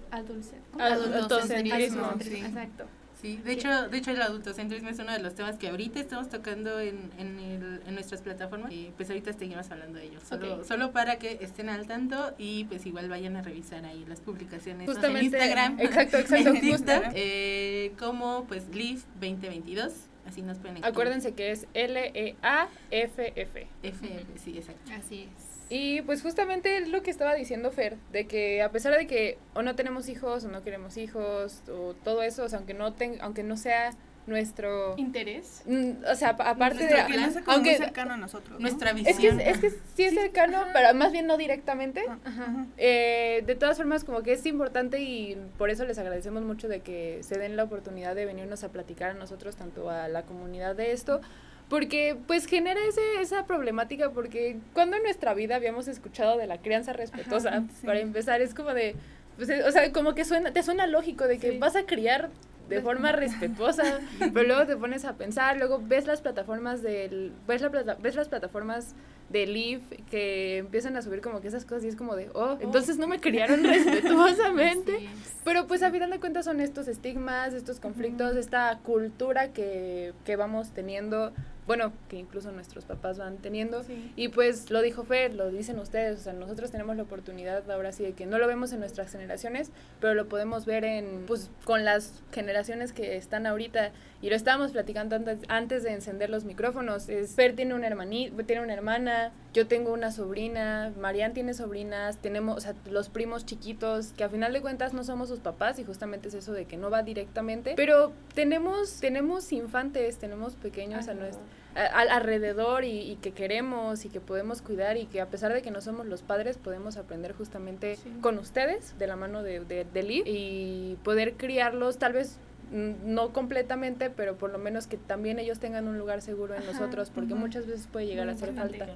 Adultocentrismo, 0.80 2.14
sí. 2.22 2.36
Exacto. 2.38 2.86
Sí, 3.22 3.38
de 3.44 3.54
hecho, 3.54 3.88
de 3.90 3.98
hecho 3.98 4.12
el 4.12 4.22
adultocentrismo 4.22 4.90
es 4.90 5.00
uno 5.00 5.12
de 5.14 5.20
los 5.20 5.34
temas 5.34 5.58
que 5.58 5.70
ahorita 5.70 6.00
estamos 6.00 6.30
tocando 6.30 6.80
en, 6.80 7.10
en, 7.18 7.40
el- 7.40 7.82
en 7.88 7.94
nuestras 7.96 8.22
plataformas 8.22 8.72
y 8.72 8.92
pues 8.98 9.10
ahorita 9.10 9.34
seguimos 9.34 9.72
hablando 9.72 9.98
de 9.98 10.06
ello, 10.08 10.20
solo, 10.20 10.64
solo 10.66 10.92
para 10.92 11.16
que 11.18 11.40
estén 11.42 11.70
al 11.70 11.88
tanto 11.88 12.36
y 12.38 12.66
pues 12.66 12.86
igual 12.86 13.10
vayan 13.10 13.36
a 13.38 13.42
revisar 13.42 13.84
ahí 13.86 14.06
las 14.08 14.20
publicaciones 14.20 14.86
Justamente. 14.88 15.20
en 15.20 15.34
Instagram, 15.34 15.80
Exacto, 15.80 16.18
exacto. 16.20 16.50
en. 16.50 16.66
Instagram, 16.66 17.14
eh, 17.16 17.94
como 17.98 18.44
pues 18.48 18.68
Live 18.76 19.02
2022, 19.22 19.94
así 20.28 20.42
nos 20.44 20.58
pueden 20.60 20.76
escribir. 20.78 20.86
Acuérdense 20.94 21.34
que 21.34 21.52
es 21.52 21.66
L-E-A-F-F. 21.74 23.68
FF, 23.82 24.40
sí, 24.44 24.58
exacto. 24.58 24.92
Así 24.94 25.30
es. 25.36 25.55
Y 25.78 26.02
pues 26.04 26.22
justamente 26.22 26.78
es 26.78 26.88
lo 26.88 27.02
que 27.04 27.12
estaba 27.12 27.34
diciendo 27.34 27.70
Fer, 27.72 27.98
de 28.14 28.28
que 28.28 28.62
a 28.62 28.72
pesar 28.72 28.96
de 28.98 29.08
que 29.08 29.38
o 29.54 29.62
no 29.62 29.76
tenemos 29.76 30.08
hijos 30.08 30.46
o 30.46 30.48
no 30.50 30.64
queremos 30.64 30.96
hijos 30.96 31.62
o 31.70 31.94
todo 32.04 32.22
eso, 32.24 32.44
o 32.46 32.50
sea, 32.50 32.60
aunque 32.60 32.74
no 32.74 32.94
ten- 32.94 33.18
aunque 33.22 33.44
no 33.44 33.58
sea 33.58 33.92
nuestro 34.28 34.96
Interés. 34.98 35.62
Mm, 35.66 35.92
o 36.12 36.16
sea, 36.16 36.36
pa- 36.36 36.50
aparte 36.50 36.80
Nuestro 36.80 36.98
de 36.98 37.06
que 37.12 37.18
no 37.20 37.32
sea 37.32 37.42
como 37.44 37.56
aunque 37.58 37.70
muy 37.72 37.78
cercano 37.78 38.14
a 38.14 38.18
nosotros. 38.18 38.54
¿no? 38.54 38.60
Nuestra 38.60 38.90
es 38.92 38.96
que 39.18 39.32
visión. 39.32 39.40
es 39.40 39.60
que 39.60 39.70
sí 39.70 40.04
es 40.04 40.14
cercano, 40.16 40.64
pero 40.74 40.94
más 40.96 41.12
bien 41.12 41.28
no 41.28 41.38
directamente. 41.38 42.04
Ah, 42.10 42.18
Ajá. 42.26 42.44
ajá. 42.44 42.66
Eh, 42.78 43.44
de 43.46 43.56
todas 43.56 43.78
formas, 43.78 44.04
como 44.04 44.24
que 44.24 44.34
es 44.34 44.46
importante 44.48 45.00
y 45.00 45.38
por 45.60 45.70
eso 45.70 45.86
les 45.86 46.00
agradecemos 46.00 46.42
mucho 46.44 46.68
de 46.68 46.80
que 46.80 47.20
se 47.22 47.38
den 47.38 47.56
la 47.56 47.64
oportunidad 47.66 48.16
de 48.16 48.26
venirnos 48.26 48.64
a 48.64 48.70
platicar 48.70 49.12
a 49.12 49.14
nosotros, 49.14 49.56
tanto 49.58 49.90
a 49.92 50.08
la 50.08 50.24
comunidad 50.24 50.76
de 50.76 50.92
esto, 50.92 51.22
porque 51.70 52.16
pues 52.28 52.46
genera 52.46 52.80
ese, 52.88 53.02
esa 53.22 53.46
problemática, 53.46 54.12
porque 54.12 54.58
cuando 54.74 54.98
en 54.98 55.04
nuestra 55.04 55.34
vida 55.34 55.56
habíamos 55.56 55.88
escuchado 55.88 56.38
de 56.38 56.48
la 56.48 56.60
crianza 56.60 56.94
respetuosa, 56.94 57.50
Ajá, 57.50 57.64
sí. 57.80 57.86
para 57.86 58.00
empezar, 58.00 58.42
es 58.42 58.54
como 58.54 58.74
de, 58.74 58.96
pues, 59.38 59.50
eh, 59.50 59.64
o 59.64 59.72
sea, 59.72 59.92
como 59.92 60.14
que 60.16 60.26
suena, 60.26 60.52
te 60.54 60.62
suena 60.64 60.86
lógico 60.88 61.28
de 61.28 61.40
que 61.40 61.52
Sí. 61.54 61.58
vas 61.58 61.76
a 61.76 61.86
criar 61.86 62.30
de 62.70 62.82
forma 62.82 63.12
respetuosa, 63.12 64.00
pero 64.34 64.48
luego 64.48 64.66
te 64.66 64.76
pones 64.76 65.06
a 65.06 65.14
pensar, 65.14 65.58
luego 65.58 65.80
ves 65.84 66.06
las 66.08 66.22
plataformas 66.22 66.82
del, 66.82 67.32
ves, 67.48 67.62
la 67.62 67.70
plata- 67.70 67.98
ves 68.02 68.16
las 68.16 68.28
plataformas 68.30 68.96
de 69.30 69.46
Live 69.48 69.82
que 70.10 70.58
empiezan 70.60 70.96
a 70.98 71.02
subir 71.02 71.20
como 71.22 71.42
que 71.42 71.48
esas 71.48 71.66
cosas 71.66 71.84
y 71.86 71.88
es 71.88 71.96
como 71.96 72.16
de, 72.16 72.30
oh, 72.34 72.58
entonces 72.60 72.98
no 73.00 73.08
me 73.08 73.20
criaron 73.20 73.64
respetuosamente. 73.64 75.00
Pero 75.44 75.68
pues 75.68 75.84
a 75.84 75.92
final 75.92 76.10
de 76.10 76.20
cuentas 76.20 76.46
son 76.46 76.60
estos 76.62 76.88
estigmas, 76.88 77.54
estos 77.54 77.80
conflictos, 77.80 78.36
esta 78.36 78.80
cultura 78.84 79.50
que, 79.52 80.14
que 80.26 80.36
vamos 80.36 80.72
teniendo, 80.74 81.34
bueno, 81.68 81.94
que 82.10 82.18
incluso 82.18 82.52
nuestros 82.52 82.86
papás 82.86 83.18
van 83.18 83.38
teniendo. 83.38 83.84
Sí. 83.84 84.12
Y 84.16 84.30
pues 84.30 84.70
lo 84.70 84.82
dijo 84.82 85.04
Fer, 85.04 85.34
lo 85.34 85.50
dicen 85.50 85.80
ustedes, 85.80 86.20
o 86.20 86.24
sea, 86.24 86.34
nosotros 86.34 86.72
tenemos 86.72 86.96
la 86.96 87.04
oportunidad 87.04 87.70
ahora 87.72 87.92
sí 87.92 88.04
de 88.04 88.14
que 88.14 88.26
no 88.26 88.38
lo 88.38 88.48
vemos 88.48 88.72
en 88.74 88.80
nuestras 88.80 89.12
generaciones, 89.12 89.72
pero 90.00 90.14
lo 90.14 90.28
podemos 90.28 90.66
ver 90.66 90.86
en, 90.86 91.26
pues, 91.26 91.50
con 91.64 91.84
las 91.84 92.24
generaciones 92.32 92.94
que 92.94 93.16
están 93.16 93.48
ahorita. 93.48 93.92
Y 94.26 94.30
lo 94.32 94.36
estábamos 94.36 94.72
platicando 94.72 95.16
antes, 95.16 95.38
antes 95.50 95.84
de 95.84 95.92
encender 95.92 96.32
los 96.32 96.46
micrófonos. 96.46 97.10
Es, 97.10 97.36
Fer 97.36 97.56
tiene 97.56 97.76
una 97.76 97.86
hermanita, 97.86 98.42
tiene 98.44 98.64
una 98.64 98.74
hermana, 98.74 99.32
yo 99.54 99.68
tengo 99.68 99.94
una 99.94 100.12
sobrina, 100.12 100.92
Marian 101.00 101.36
tiene 101.36 101.54
sobrinas, 101.54 102.18
tenemos, 102.18 102.58
o 102.58 102.60
sea, 102.60 102.74
los 102.90 103.10
primos 103.10 103.46
chiquitos, 103.46 104.14
que 104.18 104.24
a 104.24 104.30
final 104.30 104.52
de 104.52 104.62
cuentas 104.62 104.94
no 104.94 105.04
somos 105.04 105.30
sus 105.30 105.42
papás 105.42 105.78
y 105.78 105.84
justamente 105.84 106.30
es 106.30 106.34
eso 106.34 106.54
de 106.54 106.66
que 106.66 106.76
no 106.76 106.90
va 106.90 107.04
directamente, 107.04 107.74
pero 107.76 108.14
tenemos, 108.34 109.00
tenemos 109.00 109.52
infantes, 109.52 110.18
tenemos 110.18 110.56
pequeños 110.56 111.08
a 111.08 111.14
nuestro 111.14 111.44
a- 111.76 111.86
al- 112.00 112.10
alrededor 112.10 112.84
y, 112.84 113.02
y 113.02 113.18
que 113.18 113.32
queremos 113.32 114.06
y 114.06 114.10
que 114.10 114.22
podemos 114.22 114.62
cuidar 114.64 114.98
y 114.98 115.06
que 115.06 115.22
a 115.22 115.28
pesar 115.28 115.54
de 115.54 115.62
que 115.62 115.70
no 115.70 115.82
somos 115.82 116.08
los 116.08 116.24
padres 116.24 116.58
podemos 116.58 116.98
aprender 116.98 117.34
justamente 117.34 117.98
Sí. 117.98 118.12
con 118.22 118.40
ustedes 118.40 118.98
de 118.98 119.06
la 119.08 119.18
mano 119.18 119.44
de, 119.44 119.60
de, 119.60 119.84
de 119.86 120.02
Liv 120.04 120.24
y 120.26 120.98
poder 121.04 121.34
criarlos 121.34 121.98
tal 122.00 122.14
vez 122.14 122.40
no 122.72 123.32
completamente 123.34 124.10
pero 124.10 124.38
por 124.38 124.52
lo 124.52 124.58
menos 124.58 124.88
que 124.88 124.98
también 124.98 125.40
ellos 125.40 125.60
tengan 125.60 125.88
un 125.88 125.98
lugar 125.98 126.22
seguro 126.22 126.56
en 126.56 126.64
Ajá, 126.64 126.72
nosotros 126.74 127.12
porque 127.14 127.36
muchas 127.36 127.68
veces 127.68 127.88
puede 127.92 128.08
llegar 128.08 128.28
a 128.30 128.34
hacer 128.34 128.54
falta. 128.54 128.88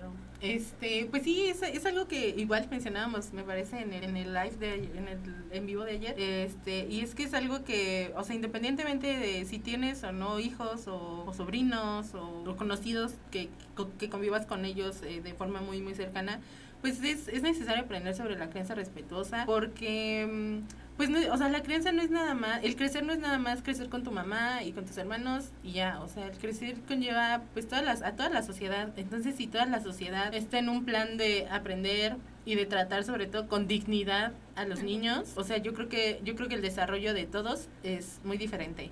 Este, 0.42 1.06
pues 1.12 1.24
sí, 1.24 1.48
es, 1.48 1.62
es 1.64 1.86
algo 1.86 2.08
que 2.08 2.30
igual 2.30 2.66
mencionábamos, 2.72 3.34
me 3.34 3.44
parece, 3.44 3.82
en 3.82 3.92
el, 3.94 4.04
en 4.06 4.16
el 4.18 4.34
live 4.34 4.56
de 4.58 4.72
ayer- 4.72 4.96
en 4.96 5.08
el 5.10 5.20
en 5.52 5.66
vivo 5.66 5.84
de 5.84 5.92
ayer. 5.92 6.16
Este, 6.18 6.88
y 6.90 7.02
es 7.02 7.14
que 7.14 7.24
es 7.24 7.34
algo 7.34 7.64
que, 7.66 8.14
o 8.16 8.24
sea, 8.24 8.36
independientemente 8.36 9.08
de 9.18 9.44
si 9.46 9.60
tienes 9.60 10.02
o 10.06 10.14
no 10.14 10.40
hijos 10.40 10.88
o, 10.88 11.26
o 11.28 11.34
sobrinos 11.34 12.14
o, 12.16 12.44
o 12.50 12.56
conocidos 12.56 13.14
que 13.32 13.50
que 13.98 14.10
convivas 14.10 14.46
con 14.46 14.64
ellos 14.66 15.02
eh, 15.04 15.22
de 15.22 15.34
forma 15.34 15.62
muy, 15.62 15.82
muy 15.82 15.94
cercana, 15.94 16.40
pues 16.82 17.02
es, 17.04 17.28
es 17.28 17.42
necesario 17.44 17.84
aprender 17.84 18.16
sobre 18.16 18.38
la 18.38 18.50
crianza 18.50 18.76
respetuosa 18.76 19.44
porque, 19.46 20.26
mm, 20.30 20.89
pues, 21.00 21.10
no, 21.10 21.18
o 21.34 21.38
sea, 21.38 21.48
la 21.48 21.64
crianza 21.64 21.94
no 21.94 22.02
es 22.02 22.12
nada 22.12 22.34
más, 22.34 22.62
el 22.62 22.76
crecer 22.76 23.06
no 23.06 23.14
es 23.14 23.20
nada 23.20 23.38
más 23.38 23.64
crecer 23.64 23.88
con 23.88 24.04
tu 24.04 24.12
mamá 24.12 24.64
y 24.64 24.74
con 24.74 24.84
tus 24.84 24.98
hermanos 24.98 25.46
y 25.64 25.72
ya, 25.72 26.02
o 26.02 26.10
sea, 26.10 26.28
el 26.28 26.38
crecer 26.38 26.76
conlleva, 26.90 27.42
pues, 27.54 27.70
todas 27.70 27.86
las, 27.86 28.02
a 28.02 28.18
toda 28.18 28.28
la 28.30 28.44
sociedad. 28.44 28.90
Entonces, 28.98 29.38
si 29.38 29.48
toda 29.48 29.66
la 29.66 29.80
sociedad 29.80 30.36
está 30.36 30.60
en 30.60 30.68
un 30.68 30.84
plan 30.84 31.16
de 31.16 31.48
aprender 31.50 32.18
y 32.44 32.56
de 32.56 32.66
tratar 32.66 33.06
sobre 33.06 33.28
todo 33.28 33.48
con 33.48 33.66
dignidad 33.66 34.34
a 34.60 34.66
los 34.66 34.84
niños, 34.84 35.32
o 35.36 35.44
sea, 35.44 35.58
yo 35.58 35.74
creo 35.74 35.88
que, 35.88 36.20
yo 36.24 36.36
creo 36.36 36.50
que 36.50 36.56
el 36.56 36.62
desarrollo 36.62 37.14
de 37.14 37.26
todos 37.26 37.70
es 37.84 38.20
muy 38.24 38.38
diferente. 38.38 38.92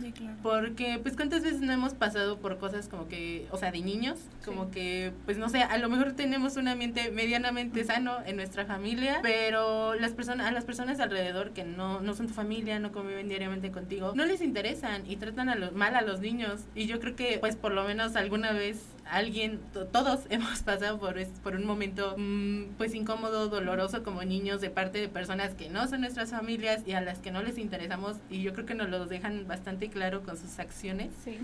Sí, 0.00 0.12
claro. 0.12 0.36
Porque, 0.42 0.98
pues, 1.02 1.16
¿cuántas 1.16 1.42
veces 1.42 1.60
no 1.60 1.72
hemos 1.72 1.94
pasado 1.94 2.38
por 2.38 2.58
cosas 2.58 2.88
como 2.88 3.08
que, 3.08 3.46
o 3.50 3.56
sea, 3.56 3.72
de 3.72 3.80
niños? 3.80 4.18
Como 4.44 4.70
que, 4.70 5.12
pues, 5.24 5.38
no 5.38 5.48
sé, 5.48 5.62
a 5.62 5.78
lo 5.78 5.88
mejor 5.88 6.12
tenemos 6.12 6.56
un 6.56 6.68
ambiente 6.68 7.10
medianamente 7.10 7.84
sano 7.84 8.18
en 8.26 8.36
nuestra 8.36 8.66
familia, 8.66 9.20
pero 9.22 9.94
las 9.94 10.12
personas, 10.12 10.46
a 10.46 10.52
las 10.52 10.64
personas 10.64 11.00
alrededor 11.00 11.52
que 11.52 11.64
no, 11.64 12.00
no 12.00 12.14
son 12.14 12.26
tu 12.26 12.34
familia, 12.34 12.78
no 12.78 12.92
conviven 12.92 13.28
diariamente 13.28 13.70
contigo, 13.70 14.12
no 14.14 14.26
les 14.26 14.42
interesan 14.42 15.10
y 15.10 15.16
tratan 15.16 15.48
a 15.48 15.54
los, 15.54 15.72
mal 15.72 15.96
a 15.96 16.02
los 16.02 16.20
niños. 16.20 16.60
Y 16.74 16.86
yo 16.86 17.00
creo 17.00 17.16
que, 17.16 17.38
pues, 17.38 17.56
por 17.56 17.72
lo 17.72 17.84
menos 17.84 18.14
alguna 18.16 18.52
vez 18.52 18.82
alguien, 19.10 19.60
to- 19.72 19.86
todos 19.86 20.20
hemos 20.30 20.62
pasado 20.62 20.98
por, 20.98 21.16
por 21.42 21.54
un 21.54 21.64
momento, 21.66 22.14
mm, 22.16 22.74
pues, 22.78 22.94
incómodo, 22.94 23.48
doloroso 23.48 24.02
como 24.02 24.22
niños 24.22 24.60
de 24.60 24.70
parte 24.70 24.98
de 25.00 25.08
personas 25.08 25.54
que 25.54 25.68
no 25.70 25.86
son 25.88 26.00
nuestras 26.02 26.30
familias 26.30 26.82
y 26.86 26.92
a 26.92 27.00
las 27.00 27.18
que 27.18 27.30
no 27.30 27.42
les 27.42 27.58
interesamos 27.58 28.16
y 28.30 28.42
yo 28.42 28.52
creo 28.54 28.66
que 28.66 28.74
nos 28.74 28.88
lo 28.88 29.06
dejan 29.06 29.46
bastante 29.48 29.88
claro 29.90 30.22
con 30.22 30.36
sus 30.36 30.58
acciones 30.58 31.10
Sí. 31.24 31.38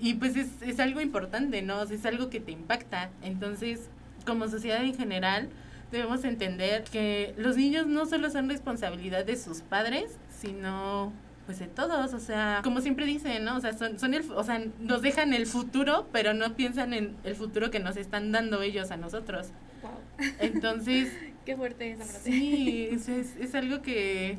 y 0.00 0.14
pues 0.14 0.36
es, 0.36 0.48
es 0.62 0.80
algo 0.80 1.00
importante, 1.00 1.62
¿no? 1.62 1.80
O 1.80 1.86
sea, 1.86 1.96
es 1.96 2.06
algo 2.06 2.30
que 2.30 2.40
te 2.40 2.52
impacta. 2.52 3.10
Entonces, 3.22 3.88
como 4.26 4.48
sociedad 4.48 4.82
en 4.84 4.96
general, 4.96 5.48
debemos 5.90 6.24
entender 6.24 6.84
que 6.84 7.34
los 7.38 7.56
niños 7.56 7.86
no 7.86 8.04
solo 8.06 8.30
son 8.30 8.48
responsabilidad 8.48 9.24
de 9.24 9.36
sus 9.36 9.60
padres, 9.62 10.18
sino 10.38 11.12
pues 11.48 11.60
de 11.60 11.66
todos, 11.66 12.12
o 12.12 12.20
sea, 12.20 12.60
como 12.62 12.82
siempre 12.82 13.06
dicen, 13.06 13.42
¿no? 13.42 13.56
O 13.56 13.60
sea, 13.60 13.72
son, 13.72 13.98
son 13.98 14.12
el, 14.12 14.30
o 14.32 14.44
sea, 14.44 14.62
nos 14.80 15.00
dejan 15.00 15.32
el 15.32 15.46
futuro, 15.46 16.06
pero 16.12 16.34
no 16.34 16.54
piensan 16.54 16.92
en 16.92 17.16
el 17.24 17.36
futuro 17.36 17.70
que 17.70 17.80
nos 17.80 17.96
están 17.96 18.32
dando 18.32 18.60
ellos 18.60 18.90
a 18.90 18.98
nosotros. 18.98 19.46
Wow. 19.80 19.92
Entonces, 20.40 21.10
Qué 21.46 21.56
fuerte 21.56 21.92
esa 21.92 22.04
frase. 22.04 22.30
Sí, 22.30 22.88
es, 22.92 23.08
es, 23.08 23.36
es 23.36 23.54
algo 23.54 23.80
que, 23.80 24.36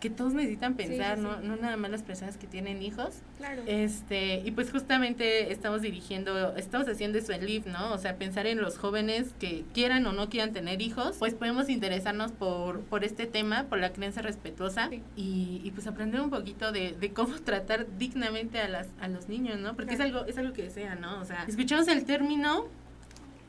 que 0.00 0.10
todos 0.10 0.34
necesitan 0.34 0.74
pensar, 0.74 1.16
sí, 1.16 1.22
¿no? 1.22 1.40
sí. 1.40 1.46
No 1.46 1.56
nada 1.56 1.76
más 1.76 1.90
las 1.90 2.02
personas 2.02 2.36
que 2.36 2.46
tienen 2.46 2.82
hijos. 2.82 3.22
Claro. 3.38 3.62
Este, 3.66 4.42
y 4.44 4.50
pues 4.50 4.70
justamente 4.70 5.52
estamos 5.52 5.82
dirigiendo, 5.82 6.54
estamos 6.56 6.88
haciendo 6.88 7.18
eso 7.18 7.32
en 7.32 7.46
LIV, 7.46 7.66
¿no? 7.66 7.92
O 7.92 7.98
sea, 7.98 8.16
pensar 8.16 8.46
en 8.46 8.60
los 8.60 8.78
jóvenes 8.78 9.34
que 9.38 9.64
quieran 9.72 10.06
o 10.06 10.12
no 10.12 10.28
quieran 10.28 10.52
tener 10.52 10.82
hijos, 10.82 11.16
pues 11.18 11.34
podemos 11.34 11.68
interesarnos 11.68 12.32
por, 12.32 12.80
por 12.82 13.04
este 13.04 13.26
tema, 13.26 13.64
por 13.64 13.78
la 13.78 13.92
crianza 13.92 14.22
respetuosa 14.22 14.90
y, 15.16 15.60
y 15.64 15.70
pues 15.72 15.86
aprender 15.86 16.20
un 16.20 16.30
poquito 16.30 16.72
de, 16.72 16.92
de 16.92 17.12
cómo 17.12 17.34
tratar 17.44 17.86
dignamente 17.98 18.60
a, 18.60 18.68
las, 18.68 18.88
a 19.00 19.08
los 19.08 19.28
niños, 19.28 19.58
¿no? 19.58 19.74
Porque 19.74 19.94
es 19.94 20.00
algo, 20.00 20.24
es 20.26 20.36
algo 20.36 20.52
que 20.52 20.62
desea, 20.62 20.94
¿no? 20.94 21.20
O 21.20 21.24
sea, 21.24 21.44
escuchamos 21.48 21.88
el 21.88 22.04
término 22.04 22.66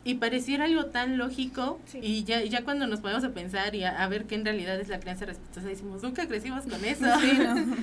y 0.08 0.16
pareciera 0.16 0.66
algo 0.66 0.86
tan 0.88 1.18
lógico 1.18 1.80
Sí. 1.86 2.00
y 2.02 2.24
ya, 2.24 2.44
ya 2.44 2.64
cuando 2.64 2.88
nos 2.88 3.02
ponemos 3.02 3.24
a 3.24 3.30
pensar 3.34 3.76
y 3.76 3.84
a, 3.84 4.02
a 4.04 4.08
ver 4.08 4.26
qué 4.26 4.36
en 4.36 4.46
realidad 4.46 4.80
es 4.80 4.88
la 4.88 5.00
crianza 5.00 5.26
respetuosa, 5.26 5.68
decimos, 5.68 6.02
nunca 6.02 6.28
crecimos 6.28 6.64
con 6.66 6.84
eso. 6.86 7.06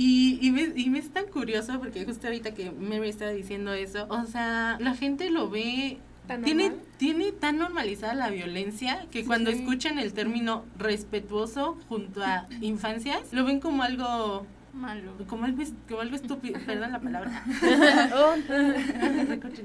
Y, 0.00 0.38
y, 0.40 0.52
me, 0.52 0.72
y 0.76 0.90
me 0.90 1.00
es 1.00 1.10
tan 1.10 1.26
curioso 1.26 1.76
porque 1.80 2.04
justo 2.04 2.28
ahorita 2.28 2.52
que 2.54 2.70
Mary 2.70 3.08
estaba 3.08 3.32
diciendo 3.32 3.72
eso, 3.72 4.06
o 4.08 4.26
sea, 4.26 4.76
la 4.78 4.94
gente 4.94 5.28
lo 5.28 5.50
ve, 5.50 5.98
¿Tan 6.28 6.42
tiene, 6.44 6.68
normal? 6.68 6.86
tiene 6.98 7.32
tan 7.32 7.58
normalizada 7.58 8.14
la 8.14 8.30
violencia 8.30 9.06
que 9.10 9.24
cuando 9.24 9.50
Sí. 9.50 9.58
escuchan 9.58 9.98
el 9.98 10.12
término 10.12 10.64
respetuoso 10.78 11.76
junto 11.88 12.22
a 12.22 12.46
infancias, 12.60 13.32
lo 13.32 13.44
ven 13.44 13.58
como 13.58 13.82
algo... 13.82 14.46
Malo. 14.78 15.12
Como 15.26 15.44
algo, 15.44 15.62
como 15.88 16.00
algo 16.00 16.16
estúpido, 16.16 16.58
perdón 16.66 16.92
la 16.92 17.00
palabra. 17.00 17.44
Oh, 18.14 18.34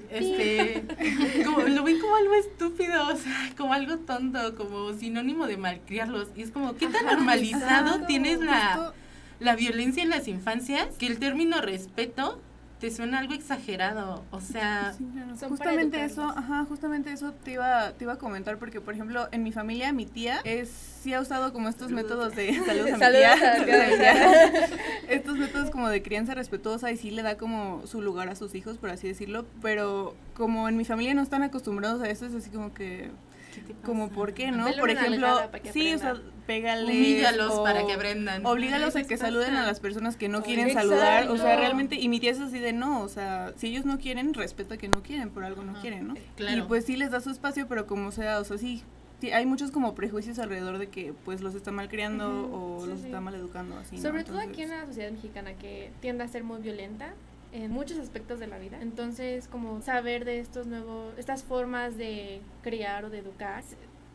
este, 0.09 0.83
como, 1.45 1.61
lo 1.61 1.83
ven 1.83 1.99
como 1.99 2.15
algo 2.15 2.33
estúpido, 2.35 3.07
o 3.07 3.15
sea, 3.15 3.51
como 3.57 3.73
algo 3.73 3.97
tonto, 3.99 4.55
como 4.55 4.93
sinónimo 4.93 5.47
de 5.47 5.57
malcriarlos. 5.57 6.29
Y 6.35 6.41
es 6.41 6.51
como, 6.51 6.75
¿qué 6.75 6.87
tan 6.87 7.05
normalizado 7.05 7.87
Exacto. 7.87 8.07
tienes 8.07 8.39
la, 8.39 8.93
la 9.39 9.55
violencia 9.55 10.03
en 10.03 10.09
las 10.09 10.27
infancias 10.27 10.97
que 10.97 11.07
el 11.07 11.19
término 11.19 11.61
respeto 11.61 12.41
te 12.79 12.91
suena 12.91 13.19
algo 13.19 13.33
exagerado? 13.33 14.23
O 14.31 14.41
sea, 14.41 14.93
Sí, 14.97 15.05
claro. 15.13 15.49
Justamente 15.49 16.03
eso, 16.03 16.23
ajá, 16.23 16.65
justamente 16.65 17.11
eso 17.13 17.31
te 17.31 17.51
iba, 17.53 17.91
te 17.91 18.03
iba 18.03 18.13
a 18.13 18.17
comentar 18.17 18.57
porque, 18.57 18.81
por 18.81 18.93
ejemplo, 18.93 19.29
en 19.31 19.43
mi 19.43 19.51
familia, 19.51 19.93
mi 19.93 20.05
tía 20.05 20.41
es, 20.43 20.69
sí 20.69 21.13
ha 21.13 21.21
usado 21.21 21.53
como 21.53 21.69
estos 21.69 21.91
métodos 21.91 22.35
de 22.35 22.53
saludos 22.65 22.91
a 22.91 22.95
mi 22.95 22.99
Saludos 22.99 23.21
tía, 23.21 23.33
a 23.33 23.37
saludos 23.57 23.75
a 23.75 23.87
mi 23.87 23.97
tía. 23.97 24.65
estos 25.09 25.37
métodos 25.37 25.69
como 25.69 25.87
de 25.89 26.01
crianza 26.03 26.33
respetuosa 26.35 26.91
y 26.91 26.97
sí 26.97 27.11
le 27.11 27.21
da 27.21 27.37
como 27.37 27.85
su 27.87 28.01
lugar 28.01 28.27
a 28.29 28.35
sus 28.35 28.53
hijos, 28.55 28.77
por 28.77 28.89
así 28.89 29.07
decirlo, 29.07 29.45
pero 29.61 30.15
como 30.33 30.67
en 30.67 30.75
mi 30.75 30.83
familia 30.85 31.13
no 31.13 31.21
están 31.21 31.43
acostumbrados 31.43 32.01
a 32.01 32.09
eso, 32.09 32.25
es 32.25 32.33
así 32.33 32.49
como 32.49 32.73
que. 32.73 33.11
Como 33.83 34.09
por 34.09 34.33
qué, 34.33 34.51
¿no? 34.51 34.65
Dale 34.65 34.79
por 34.79 34.89
una 34.89 34.99
ejemplo, 34.99 35.27
nalgada 35.27 35.51
para 35.51 35.63
que 35.63 35.71
sí, 35.71 35.93
o 35.93 35.97
sea, 35.97 36.15
pégales. 36.45 36.89
Humíllalos 36.95 37.51
o 37.51 37.63
para 37.63 37.85
que 37.85 37.93
aprendan. 37.93 38.45
Oblígalos 38.45 38.95
a 38.95 39.03
que 39.03 39.17
saluden 39.17 39.55
a 39.55 39.65
las 39.65 39.79
personas 39.79 40.17
que 40.17 40.29
no 40.29 40.43
quieren 40.43 40.73
saludar. 40.73 41.29
O 41.29 41.37
sea, 41.37 41.55
realmente, 41.55 41.95
y 41.95 42.09
mi 42.09 42.19
tía 42.19 42.31
es 42.31 42.39
así 42.39 42.59
de 42.59 42.73
no, 42.73 43.01
o 43.01 43.09
sea, 43.09 43.53
si 43.57 43.67
ellos 43.67 43.85
no 43.85 43.99
quieren, 43.99 44.33
respeta 44.33 44.77
que 44.77 44.87
no 44.87 45.03
quieren, 45.03 45.29
por 45.29 45.43
algo 45.43 45.63
no 45.63 45.79
quieren, 45.81 46.07
¿no? 46.07 46.15
Claro. 46.35 46.57
Y 46.57 46.61
pues 46.63 46.85
sí 46.85 46.95
les 46.95 47.11
da 47.11 47.21
su 47.21 47.29
espacio, 47.29 47.67
pero 47.67 47.87
como 47.87 48.11
sea, 48.11 48.39
o 48.39 48.43
sea, 48.43 48.57
sí, 48.57 48.83
sí, 49.21 49.31
hay 49.31 49.45
muchos 49.45 49.71
como 49.71 49.95
prejuicios 49.95 50.39
alrededor 50.39 50.77
de 50.77 50.87
que 50.87 51.13
pues 51.25 51.41
los 51.41 51.55
está 51.55 51.71
malcriando 51.71 52.45
Ujú, 52.45 52.55
o 52.55 52.81
sí, 52.83 52.89
los 52.89 52.99
sí. 52.99 53.05
está 53.05 53.21
mal 53.21 53.35
educando, 53.35 53.77
así. 53.77 53.95
¿no? 53.95 54.01
Sobre 54.01 54.23
todo 54.23 54.39
aquí 54.39 54.63
en 54.63 54.69
la 54.69 54.85
sociedad 54.85 55.11
mexicana 55.11 55.53
que 55.53 55.91
tiende 56.01 56.23
a 56.23 56.27
ser 56.27 56.43
muy 56.43 56.61
violenta 56.61 57.13
en 57.53 57.71
muchos 57.71 57.99
aspectos 57.99 58.39
de 58.39 58.47
la 58.47 58.57
vida. 58.57 58.79
Entonces, 58.81 59.47
como 59.47 59.81
saber 59.81 60.25
de 60.25 60.39
estos 60.39 60.67
nuevos, 60.67 61.13
estas 61.17 61.43
formas 61.43 61.97
de 61.97 62.41
criar 62.61 63.05
o 63.05 63.09
de 63.09 63.19
educar. 63.19 63.63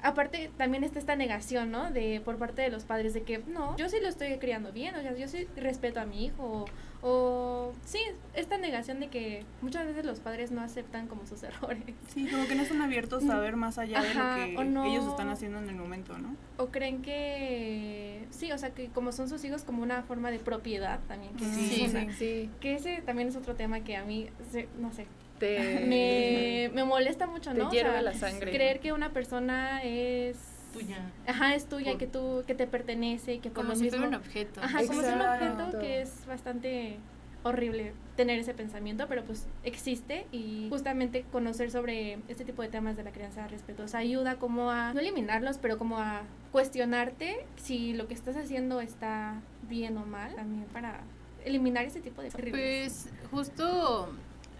Aparte, 0.03 0.51
también 0.57 0.85
está 0.85 0.99
esta 0.99 1.17
negación, 1.17 1.71
¿no? 1.71 1.91
De 1.91 2.21
por 2.25 2.37
parte 2.37 2.63
de 2.63 2.71
los 2.71 2.85
padres 2.85 3.15
de 3.15 3.23
que 3.23 3.39
no, 3.39 3.77
yo 3.77 3.89
sí 3.89 3.97
lo 4.01 4.09
estoy 4.09 4.39
criando 4.39 4.73
bien, 4.73 4.95
o 4.95 5.03
sea, 5.03 5.17
yo 5.17 5.27
sí 5.29 5.49
respeto 5.57 6.01
a 6.01 6.05
mi 6.05 6.27
hijo. 6.27 6.67
O, 7.01 7.73
sí, 7.85 8.01
esta 8.35 8.59
negación 8.59 8.99
de 8.99 9.09
que 9.09 9.45
muchas 9.63 9.87
veces 9.87 10.05
los 10.05 10.19
padres 10.19 10.51
no 10.51 10.61
aceptan 10.63 11.07
como 11.07 11.27
sus 11.27 11.43
errores. 11.45 11.83
Sí, 12.13 12.27
como 12.29 12.47
que 12.49 12.55
no 12.57 12.63
están 12.63 12.83
abiertos 12.83 13.29
a 13.29 13.39
ver 13.39 13.57
más 13.57 13.79
allá 13.79 14.01
Ajá, 14.01 14.37
de 14.37 14.53
lo 14.53 14.59
que 14.59 14.65
no. 14.65 14.85
ellos 14.85 15.07
están 15.07 15.29
haciendo 15.29 15.59
en 15.59 15.69
el 15.69 15.77
momento, 15.77 16.19
¿no? 16.19 16.35
O 16.57 16.67
creen 16.69 17.03
que 17.03 18.27
sí, 18.31 18.51
o 18.53 18.59
sea, 18.59 18.71
que 18.71 18.89
como 18.89 19.13
son 19.13 19.29
sus 19.29 19.45
hijos 19.45 19.63
como 19.63 19.83
una 19.83 20.03
forma 20.03 20.31
de 20.31 20.39
propiedad 20.41 20.99
también. 21.07 21.33
Que 21.35 21.45
Sí, 21.45 21.69
sí, 21.69 21.85
o 21.87 21.89
sea, 21.89 22.13
sí, 22.13 22.51
que 22.61 22.75
ese 22.75 23.01
también 23.03 23.29
es 23.29 23.37
otro 23.37 23.55
tema 23.55 23.81
que 23.81 23.97
a 23.97 24.05
mí, 24.05 24.29
se- 24.51 24.69
no 24.79 24.93
sé, 24.93 25.07
te, 25.39 25.59
me, 25.87 26.71
me 26.75 26.85
molesta 26.85 27.27
mucho, 27.27 27.53
te 27.53 27.59
¿no? 27.59 27.69
O 27.69 27.71
sea, 27.71 28.03
la 28.03 28.15
sangre. 28.15 28.51
creer 28.51 28.81
que 28.81 28.93
una 28.93 29.13
persona 29.13 29.83
es 29.85 30.37
Tuya. 30.73 30.99
Ajá, 31.27 31.55
es 31.55 31.67
tuya 31.67 31.93
Por- 31.93 31.99
que 31.99 32.07
tú 32.07 32.45
que 32.47 32.55
te 32.55 32.67
pertenece 32.67 33.35
y 33.35 33.39
que 33.39 33.51
Como 33.51 33.75
si 33.75 33.89
fuera 33.91 34.07
un 34.09 34.15
objeto. 34.15 34.61
Ajá, 34.63 34.79
como 34.87 35.01
si 35.03 35.09
un 35.09 35.15
Exacto. 35.15 35.55
objeto 35.65 35.79
que 35.81 36.03
es 36.03 36.27
bastante 36.27 36.97
horrible 37.45 37.95
tener 38.17 38.39
ese 38.41 38.53
pensamiento, 38.53 39.07
pero 39.09 39.25
pues 39.25 39.47
existe 39.63 40.27
y 40.33 40.67
justamente 40.71 41.25
conocer 41.33 41.71
sobre 41.71 42.19
este 42.29 42.45
tipo 42.45 42.63
de 42.63 42.69
temas 42.69 42.97
de 42.97 43.05
la 43.05 43.13
crianza 43.13 43.47
respetuosa 43.47 43.99
ayuda 43.99 44.37
como 44.37 44.71
a 44.71 44.93
no 44.93 45.01
eliminarlos, 45.01 45.57
pero 45.59 45.79
como 45.79 45.99
a 45.99 46.23
cuestionarte 46.53 47.47
si 47.57 47.95
lo 47.95 48.09
que 48.09 48.15
estás 48.15 48.37
haciendo 48.37 48.81
está 48.81 49.41
bien 49.69 49.97
o 49.99 50.05
mal, 50.05 50.35
también 50.35 50.65
para 50.73 51.01
eliminar 51.45 51.85
ese 51.85 52.01
tipo 52.01 52.21
de 52.23 52.29
horribles. 52.29 53.09
Pues 53.11 53.31
justo, 53.31 54.13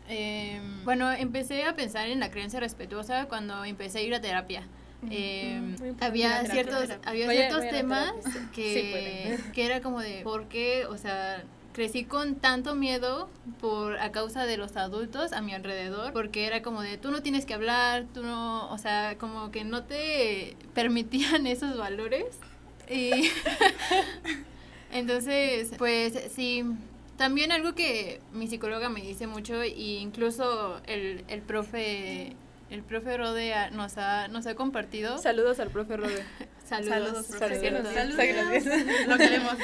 eh, 0.09 0.61
bueno, 0.85 1.11
empecé 1.13 1.65
a 1.65 1.75
pensar 1.75 2.09
en 2.09 2.21
la 2.21 2.31
creencia 2.31 2.61
respetuosa 2.61 3.27
cuando 3.27 3.65
empecé 3.65 3.99
a 3.99 4.03
ir 4.03 4.15
a 4.15 4.21
terapia. 4.21 4.63
Eh, 5.11 5.61
importante 5.61 6.05
había 6.05 6.45
ciertos, 6.47 6.89
había 7.05 7.27
Voy 7.27 7.37
ciertos 7.37 7.65
a 7.65 7.69
temas 7.69 8.13
que, 8.53 9.39
Sí 9.39 9.51
que 9.53 9.65
era 9.65 9.81
como 9.81 10.01
de, 10.01 10.23
¿por 10.23 10.49
qué? 10.49 10.87
O 10.87 10.99
sea, 10.99 11.45
crecí 11.73 12.05
con 12.05 12.35
tanto 12.35 12.75
miedo 12.75 13.29
por 13.61 14.01
a 14.01 14.11
causa 14.11 14.47
de 14.47 14.57
los 14.57 14.77
adultos 14.77 15.33
a 15.33 15.41
mi 15.41 15.55
alrededor, 15.55 16.13
porque 16.13 16.47
era 16.47 16.63
como 16.63 16.83
de, 16.83 16.99
tú 16.99 17.13
no 17.13 17.23
tienes 17.23 17.47
que 17.47 17.55
hablar, 17.55 18.07
tú 18.13 18.25
no, 18.25 18.69
o 18.71 18.79
sea, 18.79 19.17
como 19.19 19.53
que 19.53 19.65
no 19.65 19.85
te 19.85 20.57
permitían 20.75 21.47
esos 21.47 21.77
valores. 21.77 22.27
Y 22.91 23.31
entonces, 24.93 25.71
pues 25.79 26.19
sí, 26.35 26.65
también 27.17 27.53
algo 27.53 27.75
que 27.75 28.21
mi 28.33 28.49
psicóloga 28.49 28.89
me 28.89 29.01
dice 29.01 29.27
mucho 29.27 29.63
e 29.63 29.69
incluso 29.69 30.81
el, 30.87 31.25
el 31.29 31.43
profe 31.43 32.35
el 32.71 32.83
profe 32.83 33.17
Rode 33.17 33.55
a- 33.55 33.71
nos 33.71 33.97
ha 33.99 34.29
nos 34.29 34.47
ha 34.47 34.55
compartido. 34.55 35.19
Saludos 35.19 35.59
al 35.61 35.71
profe 35.71 35.97
Rode. 35.97 36.23
Saludos. 36.69 36.91
Saludos, 36.91 37.27
por 37.39 37.55
cierto. 37.55 37.91
Saludos. 37.93 38.65
Lo 39.09 39.17
queremos. 39.17 39.55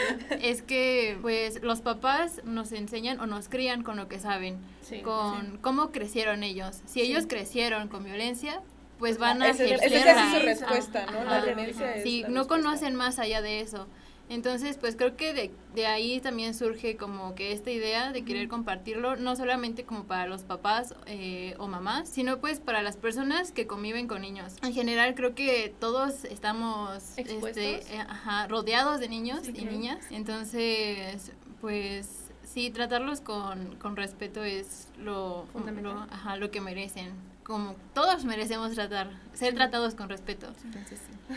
Es 0.40 0.62
que, 0.62 1.18
pues, 1.20 1.62
los 1.62 1.82
papás 1.82 2.40
nos 2.44 2.72
enseñan 2.72 3.20
o 3.20 3.26
nos 3.26 3.50
crían 3.50 3.82
con 3.82 3.96
lo 3.98 4.08
que 4.08 4.18
saben, 4.18 4.56
Sí, 4.80 5.00
con 5.02 5.58
cómo 5.58 5.90
crecieron 5.92 6.42
ellos. 6.42 6.80
Si 6.86 7.02
ellos 7.02 7.26
crecieron 7.28 7.88
con 7.88 8.04
violencia, 8.04 8.62
pues 8.98 9.18
van 9.18 9.42
a 9.42 9.50
Esa 9.50 9.64
es- 9.64 9.72
esa 9.72 9.84
es 9.84 9.92
ejercer 9.92 10.40
su 10.40 10.46
respuesta, 10.46 11.06
¿no? 11.12 11.24
La 11.24 11.40
violencia 11.44 11.94
es 11.96 12.02
Sí, 12.04 12.22
no 12.22 12.28
respuesta. 12.40 12.48
conocen 12.54 12.94
más 12.94 13.18
allá 13.18 13.42
de 13.42 13.60
eso. 13.60 13.86
Entonces, 14.34 14.76
pues 14.78 14.96
creo 14.96 15.16
que 15.16 15.32
de, 15.32 15.50
de 15.74 15.86
ahí 15.86 16.20
también 16.20 16.54
surge 16.54 16.96
como 16.96 17.34
que 17.34 17.52
esta 17.52 17.70
idea 17.70 18.12
de 18.12 18.24
querer 18.24 18.48
compartirlo, 18.48 19.16
no 19.16 19.36
solamente 19.36 19.84
como 19.84 20.04
para 20.04 20.26
los 20.26 20.42
papás 20.42 20.94
eh, 21.06 21.54
o 21.58 21.68
mamás, 21.68 22.08
sino 22.08 22.38
pues 22.38 22.60
para 22.60 22.82
las 22.82 22.96
personas 22.96 23.52
que 23.52 23.66
conviven 23.66 24.08
con 24.08 24.22
niños. 24.22 24.54
En 24.62 24.72
general 24.74 25.14
creo 25.14 25.34
que 25.34 25.74
todos 25.80 26.24
estamos 26.24 27.16
este, 27.16 27.76
eh, 27.94 28.00
ajá, 28.00 28.48
rodeados 28.48 29.00
de 29.00 29.08
niños 29.08 29.40
Sí, 29.44 29.52
y 29.56 29.64
niñas. 29.64 30.04
Entonces, 30.10 31.32
pues 31.60 32.08
sí, 32.42 32.70
tratarlos 32.70 33.20
con, 33.20 33.76
con 33.76 33.96
respeto 33.96 34.42
es 34.44 34.88
lo, 34.98 35.46
Fundamental. 35.52 35.94
lo, 35.94 36.00
ajá, 36.12 36.36
lo 36.36 36.50
que 36.50 36.60
merecen. 36.60 37.12
Como 37.44 37.76
todos 37.94 38.24
merecemos 38.24 38.72
tratar, 38.74 39.10
ser 39.34 39.54
tratados 39.54 39.94
con 39.94 40.08
respeto. 40.08 40.48
Entonces, 40.64 40.98
sí. 40.98 41.34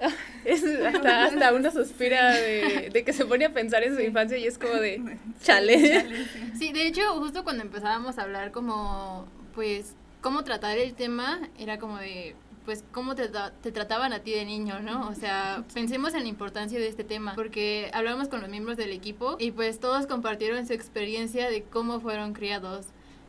Es 0.44 0.64
hasta, 0.64 1.24
hasta 1.24 1.52
uno 1.52 1.70
suspira 1.70 2.32
de, 2.32 2.90
de 2.92 3.04
que 3.04 3.12
se 3.12 3.24
pone 3.24 3.44
a 3.44 3.52
pensar 3.52 3.82
en 3.82 3.96
su 3.96 4.00
infancia 4.00 4.38
y 4.38 4.46
es 4.46 4.58
como 4.58 4.74
de 4.74 5.18
chale. 5.42 6.06
Sí, 6.58 6.72
de 6.72 6.86
hecho, 6.86 7.02
justo 7.18 7.44
cuando 7.44 7.62
empezábamos 7.62 8.18
a 8.18 8.22
hablar 8.22 8.50
como, 8.50 9.26
pues, 9.54 9.94
cómo 10.20 10.42
tratar 10.44 10.78
el 10.78 10.94
tema, 10.94 11.40
era 11.58 11.78
como 11.78 11.98
de, 11.98 12.34
pues, 12.64 12.82
cómo 12.92 13.14
te, 13.14 13.28
te 13.62 13.72
trataban 13.72 14.12
a 14.12 14.20
ti 14.20 14.32
de 14.32 14.44
niño, 14.44 14.80
¿no? 14.80 15.08
O 15.08 15.14
sea, 15.14 15.64
pensemos 15.74 16.14
en 16.14 16.22
la 16.22 16.28
importancia 16.28 16.78
de 16.78 16.88
este 16.88 17.04
tema, 17.04 17.34
porque 17.34 17.90
hablamos 17.92 18.28
con 18.28 18.40
los 18.40 18.48
miembros 18.48 18.76
del 18.76 18.92
equipo 18.92 19.36
y 19.38 19.50
pues 19.50 19.80
todos 19.80 20.06
compartieron 20.06 20.66
su 20.66 20.72
experiencia 20.72 21.50
de 21.50 21.62
cómo 21.62 22.00
fueron 22.00 22.32
criados. 22.32 22.86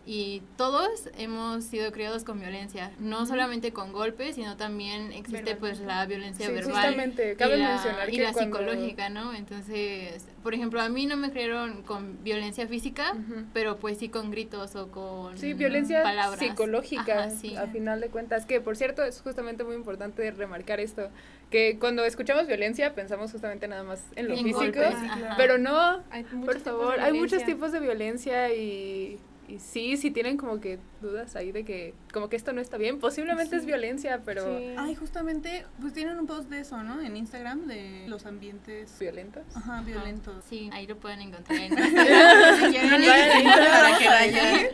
Y 0.10 0.42
todos 0.56 1.10
hemos 1.18 1.66
sido 1.66 1.92
criados 1.92 2.24
con 2.24 2.40
violencia, 2.40 2.94
no 2.98 3.26
solamente 3.26 3.74
con 3.74 3.92
golpes, 3.92 4.36
sino 4.36 4.56
también 4.56 5.12
existe 5.12 5.58
pues 5.58 5.82
la 5.82 6.06
violencia 6.06 6.48
Sí, 6.48 6.54
verbal 6.54 6.74
justamente, 6.74 7.36
cabe 7.36 7.58
y 7.58 7.60
la, 7.60 7.70
mencionar 7.74 8.10
y 8.10 8.16
que 8.16 8.24
la 8.24 8.32
cuando- 8.32 8.58
psicológica, 8.58 9.10
¿no? 9.10 9.34
Entonces, 9.34 10.26
por 10.44 10.54
ejemplo, 10.54 10.80
a 10.80 10.88
mí 10.88 11.08
no 11.08 11.18
me 11.18 11.30
criaron 11.30 11.82
con 11.84 12.24
violencia 12.24 12.66
física, 12.70 13.18
pero 13.54 13.80
pues 13.80 13.98
sí 13.98 14.08
con 14.08 14.32
gritos 14.32 14.78
o 14.78 14.90
con 14.92 15.38
Sí, 15.38 15.52
violencia 15.54 16.04
palabras. 16.04 16.40
psicológica, 16.40 17.24
Ajá, 17.26 17.30
sí. 17.32 17.58
a 17.58 17.68
final 17.68 18.00
de 18.00 18.08
cuentas. 18.08 18.46
Que, 18.46 18.62
por 18.62 18.78
cierto, 18.78 19.04
es 19.04 19.20
justamente 19.20 19.66
muy 19.66 19.76
importante 19.76 20.32
remarcar 20.32 20.80
esto, 20.80 21.10
que 21.52 21.78
cuando 21.80 22.06
escuchamos 22.06 22.48
violencia 22.48 22.96
pensamos 22.96 23.34
justamente 23.34 23.68
nada 23.68 23.84
más 23.84 24.02
en 24.16 24.30
lo 24.30 24.36
En 24.36 24.44
físico, 24.46 24.62
golpes, 24.62 24.96
pero 25.36 25.58
no, 25.58 26.02
Hay 26.12 26.24
por 26.24 26.62
favor, 26.62 26.98
hay 26.98 27.12
muchos 27.12 27.44
tipos 27.44 27.74
de 27.74 27.82
violencia 27.82 28.54
y, 28.56 29.20
y 29.48 29.60
sí, 29.60 29.98
si 29.98 30.12
tienen 30.12 30.38
como 30.38 30.60
que 30.60 30.80
dudas 31.02 31.36
ahí 31.36 31.52
de 31.52 31.64
que 31.64 31.94
como 32.12 32.30
que 32.30 32.36
esto 32.36 32.52
no 32.54 32.62
está 32.62 32.78
bien, 32.78 33.00
posiblemente 33.00 33.56
es 33.56 33.66
violencia, 33.66 34.22
pero 34.26 34.58
Sí. 34.58 34.74
Ay, 34.78 34.96
justamente, 34.96 35.66
pues 35.80 35.94
tienen 35.94 36.20
un 36.20 36.28
post 36.28 36.50
de 36.50 36.60
eso, 36.60 36.84
¿no? 36.84 37.02
En 37.02 37.16
Instagram, 37.16 37.68
de 37.68 38.06
los 38.08 38.26
ambientes 38.26 38.98
violentos. 39.00 39.44
ajá, 39.56 39.82
violentos. 39.82 40.44
Sí, 40.50 40.70
ahí 40.74 40.88
lo 40.88 40.98
pueden 40.98 41.22
encontrar 41.22 41.60
en 41.60 41.74
Instagram. 41.74 42.72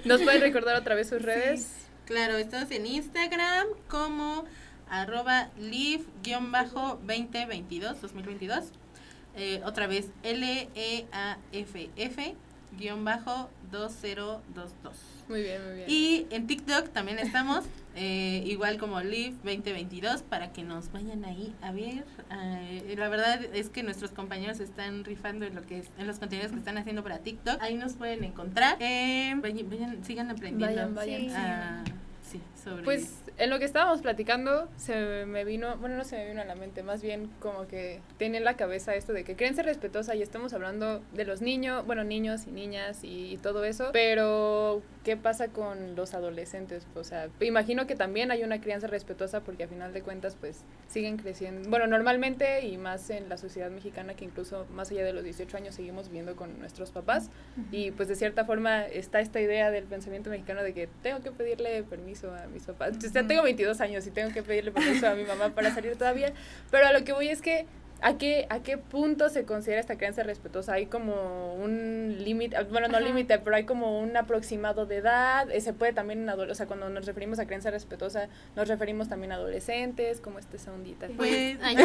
¿Nos 0.05 0.21
pueden 0.21 0.41
recordar 0.41 0.75
otra 0.75 0.95
vez 0.95 1.09
sus 1.09 1.21
redes? 1.21 1.75
Claro, 2.05 2.37
estamos 2.37 2.69
en 2.71 2.85
Instagram 2.85 3.67
como 3.87 4.45
arroba 4.89 5.49
live-2022, 5.59 7.95
2022. 8.01 8.65
Eh, 9.35 9.61
otra 9.65 9.87
vez 9.87 10.11
E 10.21 10.31
L-E-A-F-F 10.31 12.17
bajo 12.17 12.43
2022. 13.71 14.95
Muy 15.29 15.41
bien, 15.41 15.63
muy 15.65 15.75
bien. 15.75 15.85
Y 15.89 16.27
en 16.31 16.47
TikTok 16.47 16.89
también 16.89 17.17
estamos, 17.19 17.63
eh, 17.95 18.43
igual 18.45 18.77
como 18.77 18.99
Live 19.01 19.35
2022, 19.43 20.21
para 20.23 20.51
que 20.51 20.63
nos 20.63 20.91
vayan 20.91 21.23
ahí 21.25 21.53
a 21.61 21.71
ver. 21.71 22.03
Eh, 22.31 22.95
la 22.97 23.09
verdad 23.09 23.41
es 23.53 23.69
que 23.69 23.83
nuestros 23.83 24.11
compañeros 24.11 24.59
están 24.59 25.03
rifando 25.03 25.45
en 25.45 25.55
lo 25.55 25.61
que 25.63 25.79
es, 25.79 25.89
en 25.97 26.07
los 26.07 26.19
contenidos 26.19 26.51
que 26.51 26.57
están 26.59 26.77
haciendo 26.77 27.03
para 27.03 27.19
TikTok. 27.19 27.61
Ahí 27.61 27.75
nos 27.75 27.93
pueden 27.93 28.23
encontrar. 28.23 28.77
Eh, 28.79 29.33
vayan, 29.41 29.69
vayan- 29.69 30.03
sigan 30.05 30.29
aprendiendo. 30.29 30.75
Vayan, 30.75 30.95
vayan. 30.95 31.21
Sí. 31.21 31.27
ah, 31.35 31.83
sí, 32.29 32.41
sobre 32.63 32.83
Pues 32.83 33.22
en 33.37 33.49
lo 33.49 33.59
que 33.59 33.65
estábamos 33.65 34.01
platicando 34.01 34.69
se 34.77 35.25
me 35.25 35.43
vino, 35.43 35.77
bueno, 35.77 35.97
no 35.97 36.03
se 36.03 36.17
me 36.17 36.27
vino 36.27 36.41
a 36.41 36.45
la 36.45 36.55
mente, 36.55 36.83
más 36.83 37.01
bien 37.01 37.29
como 37.39 37.67
que 37.67 38.01
tiene 38.17 38.37
en 38.37 38.43
la 38.43 38.55
cabeza 38.55 38.95
esto 38.95 39.13
de 39.13 39.23
que 39.23 39.35
creencia 39.35 39.63
respetuosa 39.63 40.15
y 40.15 40.21
estamos 40.21 40.53
hablando 40.53 41.01
de 41.13 41.25
los 41.25 41.41
niños, 41.41 41.85
bueno, 41.85 42.03
niños 42.03 42.45
y 42.47 42.51
niñas 42.51 42.99
y, 43.03 43.39
todo 43.43 43.65
eso, 43.65 43.89
pero 43.91 44.81
¿qué 45.03 45.17
pasa 45.17 45.49
con 45.49 45.95
los 45.95 46.13
adolescentes? 46.13 46.87
O 46.95 47.03
sea, 47.03 47.27
imagino 47.41 47.87
que 47.87 47.95
también 47.95 48.31
hay 48.31 48.43
una 48.43 48.61
crianza 48.61 48.87
respetuosa 48.87 49.41
porque 49.41 49.63
a 49.63 49.67
final 49.67 49.91
de 49.91 50.01
cuentas 50.01 50.37
pues 50.39 50.63
siguen 50.87 51.17
creciendo, 51.17 51.69
bueno, 51.69 51.87
normalmente 51.87 52.65
y 52.65 52.77
más 52.77 53.09
en 53.09 53.27
la 53.27 53.37
sociedad 53.37 53.69
mexicana 53.69 54.13
que 54.13 54.23
incluso 54.23 54.65
más 54.71 54.91
allá 54.91 55.03
de 55.03 55.11
los 55.11 55.23
18 55.23 55.57
años 55.57 55.75
seguimos 55.75 56.07
viviendo 56.07 56.35
con 56.35 56.59
nuestros 56.59 56.91
papás 56.91 57.29
y 57.71 57.91
pues 57.91 58.07
de 58.07 58.15
cierta 58.15 58.45
forma 58.45 58.85
está 58.85 59.19
esta 59.19 59.41
idea 59.41 59.71
del 59.71 59.85
pensamiento 59.85 60.29
mexicano 60.29 60.63
de 60.63 60.73
que 60.73 60.87
tengo 61.01 61.21
que 61.21 61.31
pedirle 61.31 61.83
permiso 61.83 62.33
a 62.33 62.47
mis 62.47 62.63
papás. 62.63 62.93
Sea, 63.23 63.27
tengo 63.27 63.43
22 63.43 63.81
años 63.81 64.05
y 64.07 64.11
tengo 64.11 64.31
que 64.33 64.43
pedirle 64.43 64.71
permiso 64.71 65.07
a 65.07 65.15
mi 65.15 65.23
mamá 65.23 65.49
para 65.49 65.73
salir 65.73 65.95
todavía, 65.95 66.33
pero 66.71 66.87
a 66.87 66.93
lo 66.93 67.03
que 67.03 67.13
voy 67.13 67.29
es 67.29 67.41
que 67.41 67.65
¿A 68.05 68.17
qué, 68.17 68.47
¿A 68.49 68.59
qué 68.59 68.77
punto 68.77 69.29
se 69.29 69.45
considera 69.45 69.79
esta 69.79 69.95
crianza 69.95 70.23
respetuosa? 70.23 70.73
¿Hay 70.73 70.87
como 70.87 71.55
un 71.55 72.17
límite? 72.19 72.61
Bueno, 72.65 72.89
no 72.89 72.99
límite, 72.99 73.39
pero 73.39 73.55
hay 73.55 73.63
como 73.63 73.97
un 73.97 74.17
aproximado 74.17 74.85
de 74.85 74.97
edad. 74.97 75.49
Eh, 75.49 75.61
Se 75.61 75.71
puede 75.71 75.93
también 75.93 76.19
en 76.23 76.27
adolescentes. 76.27 76.57
O 76.57 76.57
sea, 76.57 76.67
cuando 76.67 76.89
nos 76.89 77.05
referimos 77.05 77.39
a 77.39 77.45
crianza 77.45 77.71
respetuosa, 77.71 78.27
nos 78.57 78.67
referimos 78.67 79.07
también 79.07 79.31
a 79.31 79.35
adolescentes. 79.35 80.19
¿Cómo 80.19 80.37
está 80.37 80.57
esa 80.57 80.73
ondita? 80.73 81.07
Pues, 81.15 81.57
Ay. 81.63 81.77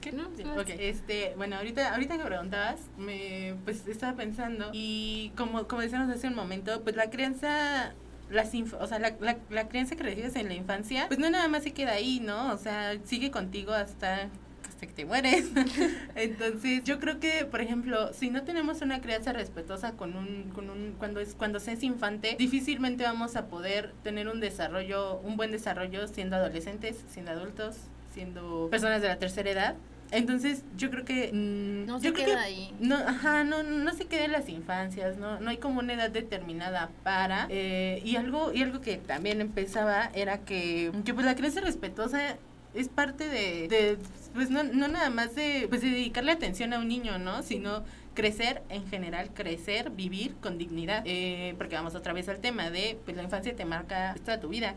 ¿Qué? 0.00 0.12
No, 0.12 0.30
Sí, 0.34 0.44
ok, 0.44 0.68
este, 0.78 1.34
bueno, 1.36 1.56
ahorita, 1.56 1.92
ahorita 1.92 2.16
que 2.16 2.24
preguntabas, 2.24 2.80
me, 2.96 3.56
pues 3.64 3.86
estaba 3.86 4.16
pensando 4.16 4.70
y 4.72 5.30
como, 5.36 5.68
como 5.68 5.82
decíamos 5.82 6.08
hace 6.14 6.26
un 6.26 6.34
momento, 6.34 6.80
pues 6.82 6.96
la 6.96 7.10
crianza, 7.10 7.92
las 8.30 8.52
o 8.54 8.86
sea, 8.86 8.98
la, 8.98 9.14
la, 9.20 9.36
la 9.50 9.68
crianza 9.68 9.96
que 9.96 10.02
recibes 10.02 10.36
en 10.36 10.48
la 10.48 10.54
infancia, 10.54 11.06
pues 11.08 11.18
no 11.20 11.30
nada 11.30 11.48
más 11.48 11.62
se 11.62 11.72
queda 11.72 11.92
ahí, 11.92 12.20
¿no? 12.20 12.52
O 12.52 12.58
sea, 12.58 12.96
sigue 13.04 13.30
contigo 13.30 13.72
hasta 13.72 14.28
hasta 14.68 14.86
que 14.86 14.92
te 14.92 15.04
mueres. 15.04 15.50
Entonces, 16.14 16.82
yo 16.84 16.98
creo 16.98 17.20
que, 17.20 17.44
por 17.44 17.60
ejemplo, 17.60 18.12
si 18.12 18.30
no 18.30 18.42
tenemos 18.44 18.80
una 18.82 19.00
crianza 19.00 19.32
respetuosa 19.32 19.92
con 19.92 20.16
un, 20.16 20.50
con 20.54 20.70
un, 20.70 20.94
cuando 20.98 21.20
es, 21.20 21.34
cuando 21.34 21.60
se 21.60 21.72
es 21.72 21.82
infante, 21.82 22.36
difícilmente 22.38 23.04
vamos 23.04 23.36
a 23.36 23.46
poder 23.46 23.92
tener 24.02 24.28
un 24.28 24.40
desarrollo, 24.40 25.18
un 25.20 25.36
buen 25.36 25.52
desarrollo 25.52 26.08
siendo 26.08 26.36
adolescentes, 26.36 27.04
siendo 27.08 27.30
adultos, 27.32 27.76
siendo 28.12 28.68
personas 28.70 29.02
de 29.02 29.08
la 29.08 29.18
tercera 29.18 29.50
edad. 29.50 29.76
Entonces, 30.10 30.62
yo 30.76 30.90
creo 30.90 31.04
que 31.04 31.30
mm, 31.32 31.86
No 31.86 31.98
yo 32.00 32.10
se 32.10 32.12
creo 32.12 32.26
queda 32.26 32.36
que 32.36 32.44
ahí. 32.44 32.74
no, 32.78 32.96
ajá, 32.96 33.44
no, 33.44 33.62
no 33.62 33.92
se 33.94 34.06
queda 34.06 34.24
en 34.26 34.32
las 34.32 34.48
infancias, 34.48 35.16
no, 35.16 35.40
no 35.40 35.50
hay 35.50 35.56
como 35.58 35.80
una 35.80 35.94
edad 35.94 36.10
determinada 36.10 36.90
para. 37.02 37.46
eh, 37.50 38.00
y 38.04 38.16
algo, 38.16 38.52
y 38.52 38.62
algo 38.62 38.80
que 38.80 38.96
también 38.98 39.40
empezaba 39.40 40.10
era 40.14 40.38
que, 40.38 40.92
que 41.04 41.14
pues 41.14 41.26
la 41.26 41.34
crianza 41.34 41.60
respetuosa 41.60 42.36
es 42.74 42.88
parte 42.88 43.28
de, 43.28 43.68
de, 43.68 43.98
pues 44.34 44.50
no, 44.50 44.62
no 44.64 44.88
nada 44.88 45.10
más 45.10 45.34
de, 45.34 45.66
pues 45.68 45.80
de 45.82 45.90
dedicarle 45.90 46.32
atención 46.32 46.72
a 46.72 46.78
un 46.78 46.88
niño, 46.88 47.18
¿no? 47.18 47.42
Sino 47.42 47.84
crecer 48.14 48.62
en 48.68 48.86
general, 48.88 49.30
crecer, 49.34 49.90
vivir 49.90 50.34
con 50.40 50.58
dignidad. 50.58 51.02
Eh, 51.06 51.54
porque 51.58 51.74
vamos 51.76 51.94
otra 51.94 52.12
vez 52.12 52.28
al 52.28 52.38
tema 52.40 52.70
de, 52.70 52.98
pues 53.04 53.16
la 53.16 53.22
infancia 53.24 53.54
te 53.56 53.64
marca 53.64 54.14
toda 54.24 54.40
tu 54.40 54.48
vida. 54.48 54.74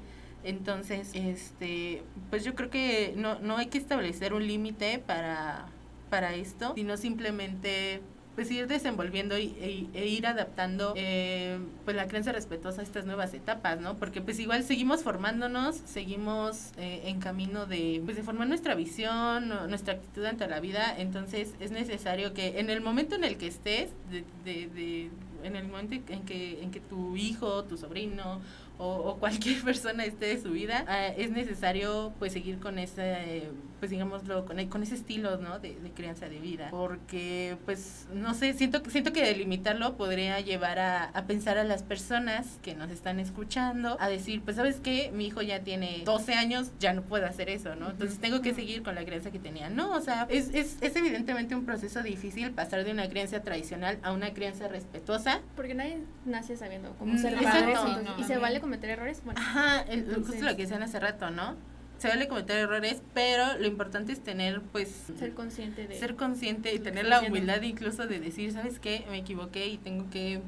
Entonces, 0.47 1.11
este, 1.13 2.03
pues 2.29 2.43
yo 2.45 2.55
creo 2.55 2.69
que 2.69 3.13
no, 3.17 3.39
no 3.39 3.57
hay 3.57 3.67
que 3.67 3.77
establecer 3.77 4.33
un 4.33 4.47
límite 4.47 4.99
para, 4.99 5.65
para 6.09 6.33
esto, 6.35 6.73
sino 6.75 6.95
simplemente 6.97 8.01
pues 8.35 8.51
ir 8.51 8.67
desenvolviendo 8.67 9.35
y, 9.39 9.55
e, 9.59 9.87
e 9.99 10.05
ir 10.07 10.27
adaptando 10.27 10.93
eh, 10.95 11.57
pues 11.85 11.97
la 11.97 12.07
creencia 12.07 12.31
respetuosa 12.31 12.81
a 12.81 12.83
estas 12.83 13.03
nuevas 13.07 13.33
etapas, 13.33 13.79
¿no? 13.81 13.97
Porque 13.97 14.21
pues 14.21 14.37
igual 14.39 14.63
seguimos 14.63 15.01
formándonos, 15.01 15.75
seguimos 15.75 16.69
eh, 16.77 17.01
en 17.05 17.19
camino 17.19 17.65
de 17.65 17.99
pues 18.05 18.15
de 18.15 18.21
formar 18.21 18.47
nuestra 18.47 18.75
visión, 18.75 19.49
nuestra 19.69 19.95
actitud 19.95 20.23
ante 20.23 20.47
la 20.47 20.59
vida, 20.59 20.93
entonces 20.99 21.55
es 21.59 21.71
necesario 21.71 22.35
que 22.35 22.59
en 22.59 22.69
el 22.69 22.79
momento 22.79 23.15
en 23.15 23.23
el 23.23 23.37
que 23.37 23.47
estés, 23.47 23.89
de, 24.11 24.23
de, 24.45 24.67
de- 24.67 25.09
en 25.43 25.55
el 25.55 25.67
momento 25.67 25.95
en 26.13 26.23
que, 26.23 26.61
en 26.63 26.69
que 26.71 26.79
tu 26.79 27.15
hijo, 27.15 27.63
tu 27.63 27.77
sobrino 27.77 28.39
o, 28.77 28.87
o 28.87 29.17
cualquier 29.17 29.61
persona 29.63 30.05
esté 30.05 30.27
de 30.27 30.41
su 30.41 30.51
vida, 30.51 30.85
eh, 30.89 31.15
es 31.17 31.31
necesario 31.31 32.13
pues 32.19 32.33
seguir 32.33 32.59
con 32.59 32.79
ese, 32.79 33.49
pues 33.79 33.91
digámoslo, 33.91 34.45
con, 34.45 34.65
con 34.67 34.83
ese 34.83 34.95
estilo, 34.95 35.37
¿no? 35.37 35.59
De, 35.59 35.75
de, 35.79 35.91
crianza 35.91 36.29
de 36.29 36.39
vida. 36.39 36.69
Porque 36.71 37.57
pues 37.65 38.07
no 38.13 38.33
sé, 38.33 38.53
siento, 38.53 38.81
siento 38.89 39.13
que 39.13 39.23
delimitarlo 39.23 39.97
podría 39.97 40.39
llevar 40.39 40.79
a, 40.79 41.05
a, 41.05 41.25
pensar 41.25 41.57
a 41.57 41.63
las 41.63 41.83
personas 41.83 42.59
que 42.61 42.75
nos 42.75 42.91
están 42.91 43.19
escuchando, 43.19 43.97
a 43.99 44.09
decir, 44.09 44.41
pues 44.41 44.55
sabes 44.57 44.79
qué, 44.81 45.11
mi 45.13 45.27
hijo 45.27 45.41
ya 45.41 45.61
tiene 45.61 46.01
12 46.05 46.33
años, 46.33 46.71
ya 46.79 46.93
no 46.93 47.01
puedo 47.01 47.25
hacer 47.25 47.49
eso, 47.49 47.75
¿no? 47.75 47.91
Entonces 47.91 48.19
tengo 48.19 48.41
que 48.41 48.53
seguir 48.53 48.83
con 48.83 48.95
la 48.95 49.05
crianza 49.05 49.31
que 49.31 49.39
tenía. 49.39 49.69
No, 49.69 49.91
o 49.91 50.01
sea, 50.01 50.27
es, 50.29 50.49
es, 50.53 50.77
es 50.81 50.95
evidentemente 50.95 51.55
un 51.55 51.65
proceso 51.65 52.03
difícil 52.03 52.51
pasar 52.51 52.83
de 52.83 52.91
una 52.91 53.09
crianza 53.09 53.41
tradicional 53.41 53.99
a 54.03 54.11
una 54.11 54.33
crianza 54.33 54.67
respetuosa. 54.67 55.41
Porque 55.55 55.73
nadie 55.73 55.99
nace 56.25 56.57
sabiendo 56.57 56.93
cómo 56.97 57.17
ser 57.17 57.35
padre 57.41 57.73
y 58.17 58.23
se 58.23 58.37
vale 58.37 58.59
cometer 58.59 58.91
errores. 58.91 59.21
Bueno, 59.23 59.39
Ajá, 59.39 59.81
el, 59.81 59.99
entonces, 59.99 60.27
justo 60.27 60.45
lo 60.45 60.55
que 60.55 60.63
decían 60.63 60.83
hace 60.83 60.99
rato, 60.99 61.29
¿no? 61.29 61.55
Se 61.97 62.07
vale 62.07 62.27
cometer 62.27 62.57
errores, 62.57 63.01
pero 63.13 63.57
lo 63.57 63.65
importante 63.65 64.11
es 64.11 64.21
tener, 64.21 64.61
pues... 64.61 65.05
Ser 65.17 65.33
consciente 65.33 65.87
de... 65.87 65.97
Ser 65.97 66.15
consciente 66.15 66.73
y 66.73 66.79
tener 66.79 67.05
la 67.05 67.21
humildad 67.21 67.61
incluso 67.63 68.05
de 68.05 68.19
decir, 68.19 68.51
¿sabes 68.51 68.79
qué? 68.79 69.05
Me 69.09 69.17
equivoqué 69.17 69.67
y 69.67 69.77
tengo 69.77 70.09
que 70.09 70.41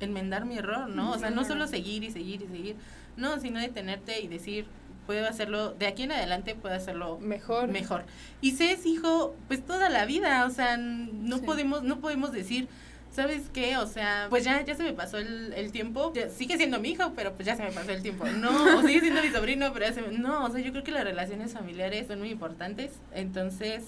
enmendar 0.00 0.44
mi 0.44 0.58
error, 0.58 0.88
¿no? 0.88 1.12
O 1.12 1.18
sea, 1.18 1.30
no 1.30 1.44
solo 1.44 1.66
seguir 1.66 2.04
y 2.04 2.10
seguir 2.10 2.42
y 2.42 2.46
seguir, 2.48 2.76
no, 3.16 3.38
sino 3.40 3.60
detenerte 3.60 4.20
y 4.20 4.28
decir, 4.28 4.66
puedo 5.06 5.26
hacerlo, 5.26 5.72
de 5.72 5.86
aquí 5.86 6.02
en 6.02 6.12
adelante 6.12 6.54
puedo 6.54 6.74
hacerlo 6.74 7.18
mejor. 7.18 7.68
Mejor. 7.68 8.04
Y 8.40 8.52
sé 8.52 8.72
es 8.72 8.84
hijo, 8.84 9.34
pues 9.48 9.64
toda 9.64 9.88
la 9.88 10.04
vida, 10.04 10.44
o 10.44 10.50
sea, 10.50 10.76
no 10.76 11.38
sí. 11.38 11.44
podemos, 11.44 11.82
no 11.82 12.00
podemos 12.00 12.32
decir, 12.32 12.68
¿sabes 13.12 13.50
qué? 13.52 13.76
O 13.76 13.86
sea, 13.86 14.26
pues 14.30 14.44
ya, 14.44 14.62
ya 14.64 14.74
se 14.74 14.82
me 14.82 14.92
pasó 14.92 15.18
el, 15.18 15.52
el 15.54 15.72
tiempo, 15.72 16.12
sigue 16.34 16.56
siendo 16.56 16.80
mi 16.80 16.90
hijo, 16.90 17.12
pero 17.16 17.32
pues 17.34 17.46
ya 17.46 17.56
se 17.56 17.62
me 17.62 17.72
pasó 17.72 17.90
el 17.90 18.02
tiempo. 18.02 18.26
No, 18.26 18.82
sigue 18.86 19.00
siendo 19.00 19.22
mi 19.22 19.30
sobrino, 19.30 19.72
pero 19.72 19.86
ya 19.86 19.92
se 19.92 20.02
me, 20.02 20.18
no, 20.18 20.44
o 20.44 20.50
sea, 20.50 20.60
yo 20.60 20.72
creo 20.72 20.84
que 20.84 20.92
las 20.92 21.04
relaciones 21.04 21.52
familiares 21.52 22.06
son 22.08 22.18
muy 22.18 22.30
importantes, 22.30 22.92
entonces 23.12 23.84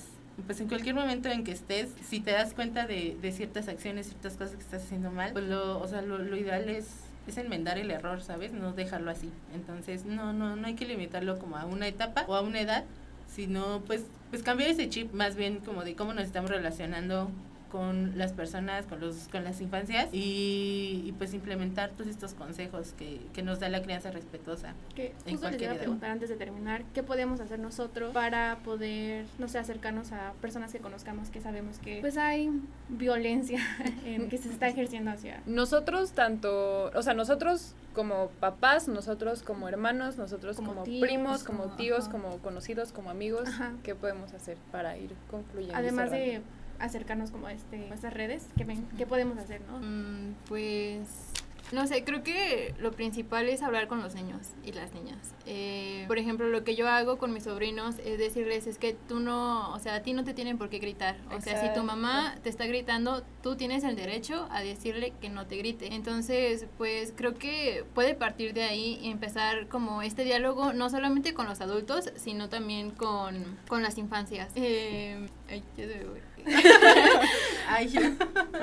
pues 0.46 0.61
en 0.61 0.68
cualquier 0.68 0.94
momento 0.94 1.28
en 1.28 1.42
que 1.42 1.50
estés, 1.50 1.88
si 2.09 2.20
te 2.20 2.31
das 2.31 2.54
cuenta 2.54 2.87
de, 2.87 3.16
de 3.20 3.33
ciertas 3.33 3.66
acciones, 3.66 4.07
ciertas 4.07 4.35
cosas 4.35 4.54
que 4.54 4.62
estás 4.62 4.85
haciendo 4.85 5.11
mal, 5.11 5.33
pues 5.33 5.46
lo, 5.46 5.81
o 5.81 5.88
sea, 5.88 6.00
lo, 6.00 6.18
lo 6.18 6.37
ideal 6.37 6.68
es 6.68 6.87
es 7.28 7.37
enmendar 7.37 7.78
el 7.78 7.90
error, 7.90 8.22
¿sabes? 8.22 8.52
No 8.52 8.72
dejarlo 8.72 9.11
así. 9.11 9.31
Entonces, 9.54 10.04
no, 10.04 10.33
no, 10.33 10.57
no 10.57 10.66
hay 10.66 10.74
que 10.74 10.87
limitarlo 10.87 11.38
como 11.38 11.57
a 11.57 11.66
una 11.66 11.87
etapa 11.87 12.24
o 12.26 12.35
a 12.35 12.40
una 12.40 12.61
edad, 12.61 12.85
sino 13.28 13.83
pues, 13.87 14.04
pues 14.31 14.42
cambiar 14.42 14.70
ese 14.70 14.88
chip 14.88 15.12
más 15.12 15.37
bien 15.37 15.59
como 15.59 15.85
de 15.85 15.94
cómo 15.94 16.14
nos 16.14 16.24
estamos 16.24 16.50
relacionando 16.50 17.31
con 17.70 18.16
las 18.16 18.33
personas, 18.33 18.87
con 18.87 19.00
los 19.00 19.28
con 19.28 19.44
las 19.44 19.61
infancias 19.61 20.09
y, 20.12 21.02
y 21.07 21.14
pues 21.18 21.35
implementar 21.35 21.90
todos 21.90 22.09
estos 22.09 22.35
consejos 22.35 22.94
que, 22.96 23.20
que, 23.33 23.42
nos 23.42 23.61
da 23.61 23.68
la 23.68 23.83
crianza 23.83 24.11
respetuosa. 24.11 24.74
Que 24.94 25.14
justo 25.28 25.50
les 25.50 25.62
iba 25.62 25.72
a 25.72 25.76
preguntar 25.76 26.11
antes 26.11 26.28
de 26.28 26.37
terminar, 26.37 26.85
¿qué 26.94 27.02
podemos 27.02 27.40
hacer 27.40 27.59
nosotros 27.59 28.12
para 28.12 28.59
poder, 28.64 29.26
no 29.38 29.48
sé, 29.48 29.59
acercarnos 29.59 30.12
a 30.12 30.33
personas 30.40 30.72
que 30.72 30.78
conozcamos 30.78 31.31
que 31.31 31.40
sabemos 31.40 31.78
que 31.78 32.00
pues 32.00 32.16
hay 32.16 32.50
violencia 32.88 33.61
en, 34.04 34.28
que 34.28 34.38
se 34.38 34.50
está 34.50 34.68
ejerciendo 34.68 35.11
hacia... 35.11 35.42
Nosotros 35.46 36.12
tanto, 36.12 36.90
o 36.94 37.02
sea, 37.02 37.14
nosotros 37.14 37.74
como 37.94 38.28
papás, 38.40 38.88
nosotros 38.88 39.42
como 39.42 39.68
hermanos, 39.68 40.16
nosotros 40.18 40.57
como, 40.57 40.68
como 40.68 40.83
tíos, 40.85 41.00
primos, 41.00 41.44
como, 41.44 41.64
como 41.64 41.76
tíos, 41.76 42.02
ajá. 42.02 42.11
como 42.12 42.38
conocidos, 42.38 42.92
como 42.92 43.11
amigos, 43.11 43.48
ajá. 43.48 43.72
¿qué 43.83 43.94
podemos 43.94 44.33
hacer 44.35 44.57
para 44.70 44.96
ir 44.96 45.14
concluyendo? 45.31 45.76
Además 45.76 46.11
de 46.11 46.42
acercarnos 46.78 47.30
como 47.30 47.46
a, 47.46 47.52
este, 47.52 47.90
a 47.90 47.94
estas 47.94 48.12
redes? 48.12 48.46
¿Qué, 48.56 48.64
ven, 48.64 48.86
¿Qué 48.96 49.06
podemos 49.06 49.38
hacer, 49.38 49.60
no? 49.62 49.78
Mm, 49.80 50.34
pues, 50.48 51.32
no 51.70 51.86
sé, 51.86 52.02
creo 52.02 52.22
que 52.22 52.74
lo 52.78 52.92
principal 52.92 53.46
es 53.48 53.62
hablar 53.62 53.88
con 53.88 54.00
los 54.00 54.14
niños 54.14 54.40
y 54.64 54.72
las 54.72 54.94
niñas. 54.94 55.34
Eh, 55.44 56.04
por 56.06 56.16
ejemplo, 56.18 56.48
lo 56.48 56.64
que 56.64 56.74
yo 56.74 56.88
hago 56.88 57.18
con 57.18 57.32
mis 57.32 57.44
sobrinos 57.44 57.96
es 57.98 58.18
decirles, 58.18 58.66
es 58.66 58.78
que 58.78 58.94
tú 58.94 59.20
no, 59.20 59.70
o 59.74 59.78
sea, 59.78 59.96
a 59.96 60.02
ti 60.02 60.14
no 60.14 60.24
te 60.24 60.32
tienen 60.32 60.56
por 60.56 60.70
qué 60.70 60.78
gritar. 60.78 61.16
O 61.30 61.34
Exacto. 61.34 61.44
sea, 61.44 61.62
si 61.74 61.78
tu 61.78 61.84
mamá 61.84 62.36
te 62.42 62.48
está 62.48 62.66
gritando, 62.66 63.22
tú 63.42 63.56
tienes 63.56 63.84
el 63.84 63.96
derecho 63.96 64.48
a 64.50 64.62
decirle 64.62 65.12
que 65.20 65.28
no 65.28 65.46
te 65.46 65.56
grite. 65.56 65.94
Entonces, 65.94 66.66
pues 66.78 67.12
creo 67.14 67.34
que 67.34 67.84
puede 67.94 68.14
partir 68.14 68.54
de 68.54 68.62
ahí 68.62 68.98
y 69.02 69.10
empezar 69.10 69.68
como 69.68 70.00
este 70.00 70.24
diálogo, 70.24 70.72
no 70.72 70.88
solamente 70.88 71.34
con 71.34 71.46
los 71.46 71.60
adultos, 71.60 72.10
sino 72.16 72.48
también 72.48 72.90
con, 72.92 73.58
con 73.68 73.82
las 73.82 73.98
infancias. 73.98 74.52
Eh, 74.54 75.28
ay, 75.50 75.62
ya 75.76 75.86
se 75.86 75.98
me 75.98 76.27
Ay, 77.68 77.92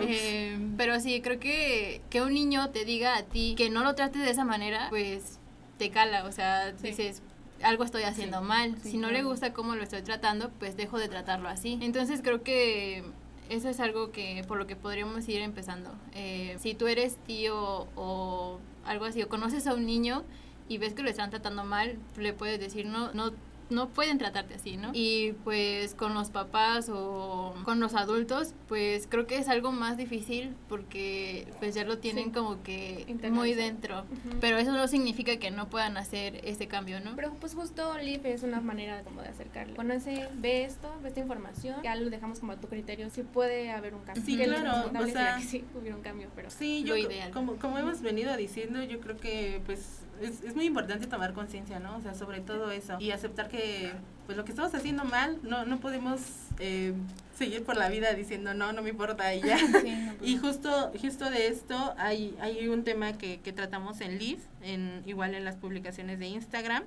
eh, 0.02 0.58
pero 0.78 1.00
sí, 1.00 1.22
creo 1.22 1.40
que 1.40 2.02
que 2.10 2.22
un 2.22 2.34
niño 2.34 2.70
te 2.72 2.86
diga 2.86 3.18
a 3.18 3.24
ti 3.24 3.56
que 3.56 3.70
no 3.70 3.84
lo 3.84 3.96
trates 3.96 4.24
de 4.24 4.32
esa 4.32 4.44
manera, 4.44 4.88
pues 4.90 5.40
te 5.78 5.90
cala, 5.90 6.26
o 6.26 6.32
sea, 6.32 6.74
sí. 6.78 6.88
dices, 6.88 7.22
algo 7.62 7.84
estoy 7.84 8.04
haciendo 8.04 8.40
sí, 8.40 8.46
mal. 8.46 8.76
Sí, 8.82 8.92
si 8.92 8.98
no 8.98 9.10
claro. 9.10 9.24
le 9.24 9.30
gusta 9.30 9.54
cómo 9.54 9.76
lo 9.76 9.84
estoy 9.84 10.02
tratando, 10.02 10.50
pues 10.60 10.78
dejo 10.78 10.98
de 10.98 11.08
tratarlo 11.08 11.50
así. 11.50 11.78
Entonces 11.82 12.22
creo 12.22 12.44
que 12.44 13.04
eso 13.50 13.70
es 13.70 13.80
algo 13.80 14.12
que 14.12 14.44
por 14.48 14.58
lo 14.58 14.68
que 14.68 14.76
podríamos 14.76 15.28
ir 15.30 15.42
empezando. 15.42 15.92
Eh, 16.14 16.58
si 16.60 16.74
tú 16.74 16.88
eres 16.88 17.18
tío 17.28 17.88
o 17.96 18.60
algo 18.86 19.06
así, 19.06 19.22
o 19.22 19.30
conoces 19.30 19.68
a 19.68 19.74
un 19.74 19.86
niño 19.86 20.24
y 20.68 20.78
ves 20.78 20.94
que 20.94 21.04
lo 21.04 21.10
están 21.10 21.30
tratando 21.30 21.64
mal, 21.64 21.98
le 22.18 22.34
puedes 22.34 22.60
decir, 22.60 22.86
no, 22.86 23.14
no 23.14 23.34
no 23.70 23.90
pueden 23.90 24.18
tratarte 24.18 24.56
así, 24.56 24.78
¿no? 24.78 24.92
Y 24.94 25.34
pues 25.44 25.94
con 25.96 26.14
los 26.14 26.30
papás 26.30 26.90
o 26.90 27.56
con 27.64 27.80
los 27.80 27.96
adultos, 27.96 28.54
pues 28.68 29.08
creo 29.10 29.28
que 29.28 29.38
es 29.38 29.48
algo 29.48 29.72
más 29.72 29.98
difícil 29.98 30.56
porque 30.70 31.48
pues 31.60 31.76
ya 31.76 31.84
lo 31.84 31.98
tienen 31.98 32.26
sí. 32.26 32.32
como 32.32 32.62
que 32.64 33.06
muy 33.32 33.54
dentro. 33.54 34.02
Uh 34.02 34.04
-huh. 34.04 34.38
Pero 34.42 34.58
eso 34.58 34.72
no 34.72 34.88
significa 34.88 35.38
que 35.38 35.52
no 35.52 35.70
puedan 35.70 35.98
hacer 35.98 36.42
ese 36.44 36.68
cambio, 36.68 37.00
¿no? 37.00 37.16
Pero 37.16 37.34
pues 37.34 37.56
justo 37.56 37.98
Liv 37.98 38.26
es 38.26 38.44
una 38.44 38.62
manera 38.62 39.02
como 39.04 39.22
de 39.22 39.30
acercarle. 39.30 39.76
Conoce, 39.76 40.28
ve 40.36 40.66
esto, 40.66 40.94
ve 41.02 41.10
esta 41.10 41.22
información, 41.22 41.82
ya 41.84 41.96
lo 41.96 42.10
dejamos 42.10 42.40
como 42.40 42.52
a 42.54 42.58
tu 42.58 42.68
criterio, 42.68 43.10
si 43.10 43.24
puede 43.24 43.72
haber 43.72 43.96
un 43.96 44.04
cambio. 44.04 44.24
Sí, 44.24 44.38
claro, 44.38 44.92
o 45.00 45.08
sea, 45.08 45.38
que 45.38 45.44
sí 45.44 45.64
hubiera 45.74 45.96
un 45.96 46.04
cambio, 46.04 46.30
pero 46.36 46.50
sí, 46.50 46.82
lo 46.82 46.96
yo, 46.96 47.08
ideal. 47.08 47.32
Como, 47.32 47.56
como 47.58 47.78
hemos 47.78 48.02
venido 48.02 48.36
diciendo, 48.38 48.84
yo 48.84 49.00
creo 49.00 49.18
que 49.18 49.62
pues 49.66 50.06
es, 50.22 50.44
es 50.44 50.56
muy 50.56 50.66
importante 50.66 51.08
tomar 51.08 51.34
conciencia, 51.34 51.80
¿no? 51.80 51.98
O 51.98 52.02
sea, 52.02 52.14
sobre 52.14 52.42
todo 52.42 52.72
eso. 52.72 52.98
Y 53.00 53.12
aceptar 53.12 53.50
que, 53.50 53.92
pues, 54.26 54.38
lo 54.38 54.46
que 54.46 54.52
estamos 54.52 54.74
haciendo 54.74 55.04
mal, 55.06 55.40
no, 55.44 55.66
no 55.66 55.80
podemos 55.80 56.22
eh, 56.60 56.94
seguir 57.38 57.64
por 57.64 57.78
la 57.78 57.90
vida 57.90 58.14
diciendo, 58.14 58.54
no, 58.54 58.74
no 58.74 58.82
me 58.82 58.90
importa 58.90 59.34
y 59.34 59.42
ya. 59.42 59.58
Sí, 59.82 59.92
no, 59.92 60.26
y 60.26 60.38
justo, 60.38 60.92
justo 61.00 61.30
de 61.30 61.48
esto 61.48 61.94
hay, 61.98 62.36
hay 62.40 62.68
un 62.68 62.84
tema 62.84 63.14
que, 63.14 63.40
que 63.42 63.54
tratamos 63.54 64.02
en 64.02 64.18
Live, 64.18 64.42
en, 64.62 65.02
igual 65.06 65.36
en 65.36 65.44
las 65.44 65.56
publicaciones 65.56 66.20
de 66.20 66.28
Instagram, 66.28 66.84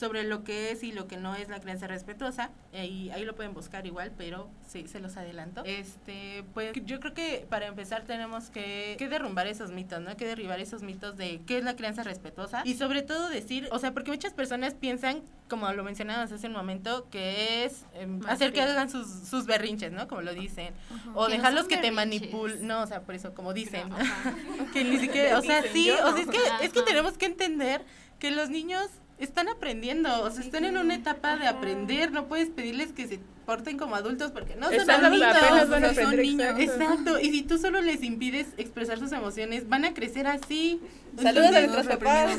sobre 0.00 0.24
lo 0.24 0.42
que 0.44 0.72
es 0.72 0.82
y 0.82 0.92
lo 0.92 1.06
que 1.06 1.18
no 1.18 1.36
es 1.36 1.50
la 1.50 1.60
crianza 1.60 1.86
respetuosa 1.86 2.50
y 2.72 3.10
ahí 3.10 3.24
lo 3.24 3.34
pueden 3.34 3.52
buscar 3.52 3.86
igual 3.86 4.12
pero 4.16 4.48
sí 4.66 4.88
se 4.88 4.98
los 4.98 5.18
adelanto. 5.18 5.62
Este 5.66 6.42
pues 6.54 6.72
yo 6.86 7.00
creo 7.00 7.12
que 7.12 7.46
para 7.50 7.66
empezar 7.66 8.04
tenemos 8.04 8.48
que, 8.48 8.96
que 8.98 9.08
derrumbar 9.08 9.46
esos 9.46 9.70
mitos 9.70 10.00
no 10.00 10.16
que 10.16 10.26
derribar 10.26 10.58
esos 10.58 10.82
mitos 10.82 11.18
de 11.18 11.42
qué 11.46 11.58
es 11.58 11.64
la 11.64 11.76
crianza 11.76 12.02
respetuosa 12.02 12.62
y 12.64 12.74
sobre 12.74 13.02
todo 13.02 13.28
decir 13.28 13.68
o 13.72 13.78
sea 13.78 13.92
porque 13.92 14.10
muchas 14.10 14.32
personas 14.32 14.72
piensan 14.74 15.22
como 15.48 15.70
lo 15.72 15.84
mencionabas 15.84 16.32
hace 16.32 16.46
un 16.46 16.54
momento 16.54 17.10
que 17.10 17.64
es 17.64 17.84
eh, 17.94 18.08
hacer 18.26 18.54
que 18.54 18.62
hagan 18.62 18.88
sus, 18.88 19.06
sus 19.28 19.44
berrinches 19.44 19.92
no 19.92 20.08
como 20.08 20.22
lo 20.22 20.32
dicen. 20.32 20.72
Uh 20.90 20.94
-huh. 20.94 21.12
o 21.14 21.26
que 21.26 21.32
dejarlos 21.32 21.64
no 21.64 21.68
que 21.68 21.76
te 21.76 21.90
manipulen 21.90 22.66
no 22.66 22.82
o 22.82 22.86
sea 22.86 23.02
por 23.02 23.14
eso 23.14 23.34
como 23.34 23.52
dicen. 23.52 23.90
No, 23.90 23.96
que 24.72 24.82
ni 24.82 24.98
siquiera 24.98 25.38
o 25.38 25.42
sea 25.42 25.62
sí 25.70 25.90
o 25.90 26.12
sea 26.12 26.22
es 26.22 26.28
que 26.28 26.38
es 26.64 26.72
que 26.72 26.82
tenemos 26.82 27.18
que 27.18 27.26
entender 27.26 27.84
que 28.18 28.30
los 28.30 28.48
niños 28.48 28.88
están 29.20 29.48
aprendiendo, 29.48 30.22
o 30.22 30.30
sea, 30.30 30.42
están 30.42 30.64
en 30.64 30.76
una 30.76 30.94
etapa 30.94 31.36
de 31.36 31.46
aprender, 31.46 32.10
no 32.10 32.26
puedes 32.26 32.48
pedirles 32.48 32.92
que 32.92 33.06
se 33.06 33.20
porten 33.50 33.78
como 33.78 33.96
adultos 33.96 34.30
porque 34.30 34.54
no 34.54 34.70
son 34.70 34.88
adultos, 34.88 35.68
van 35.68 35.84
a 35.84 35.92
son 35.92 36.16
niños. 36.16 36.54
Exacto, 36.56 37.18
y 37.18 37.30
si 37.32 37.42
tú 37.42 37.58
solo 37.58 37.80
les 37.80 38.00
impides 38.04 38.46
expresar 38.58 39.00
sus 39.00 39.10
emociones, 39.10 39.68
van 39.68 39.84
a 39.84 39.92
crecer 39.92 40.28
así. 40.28 40.80
Saludos 41.20 41.56
a 41.56 41.60
nuestros 41.60 41.86
papás. 41.88 42.38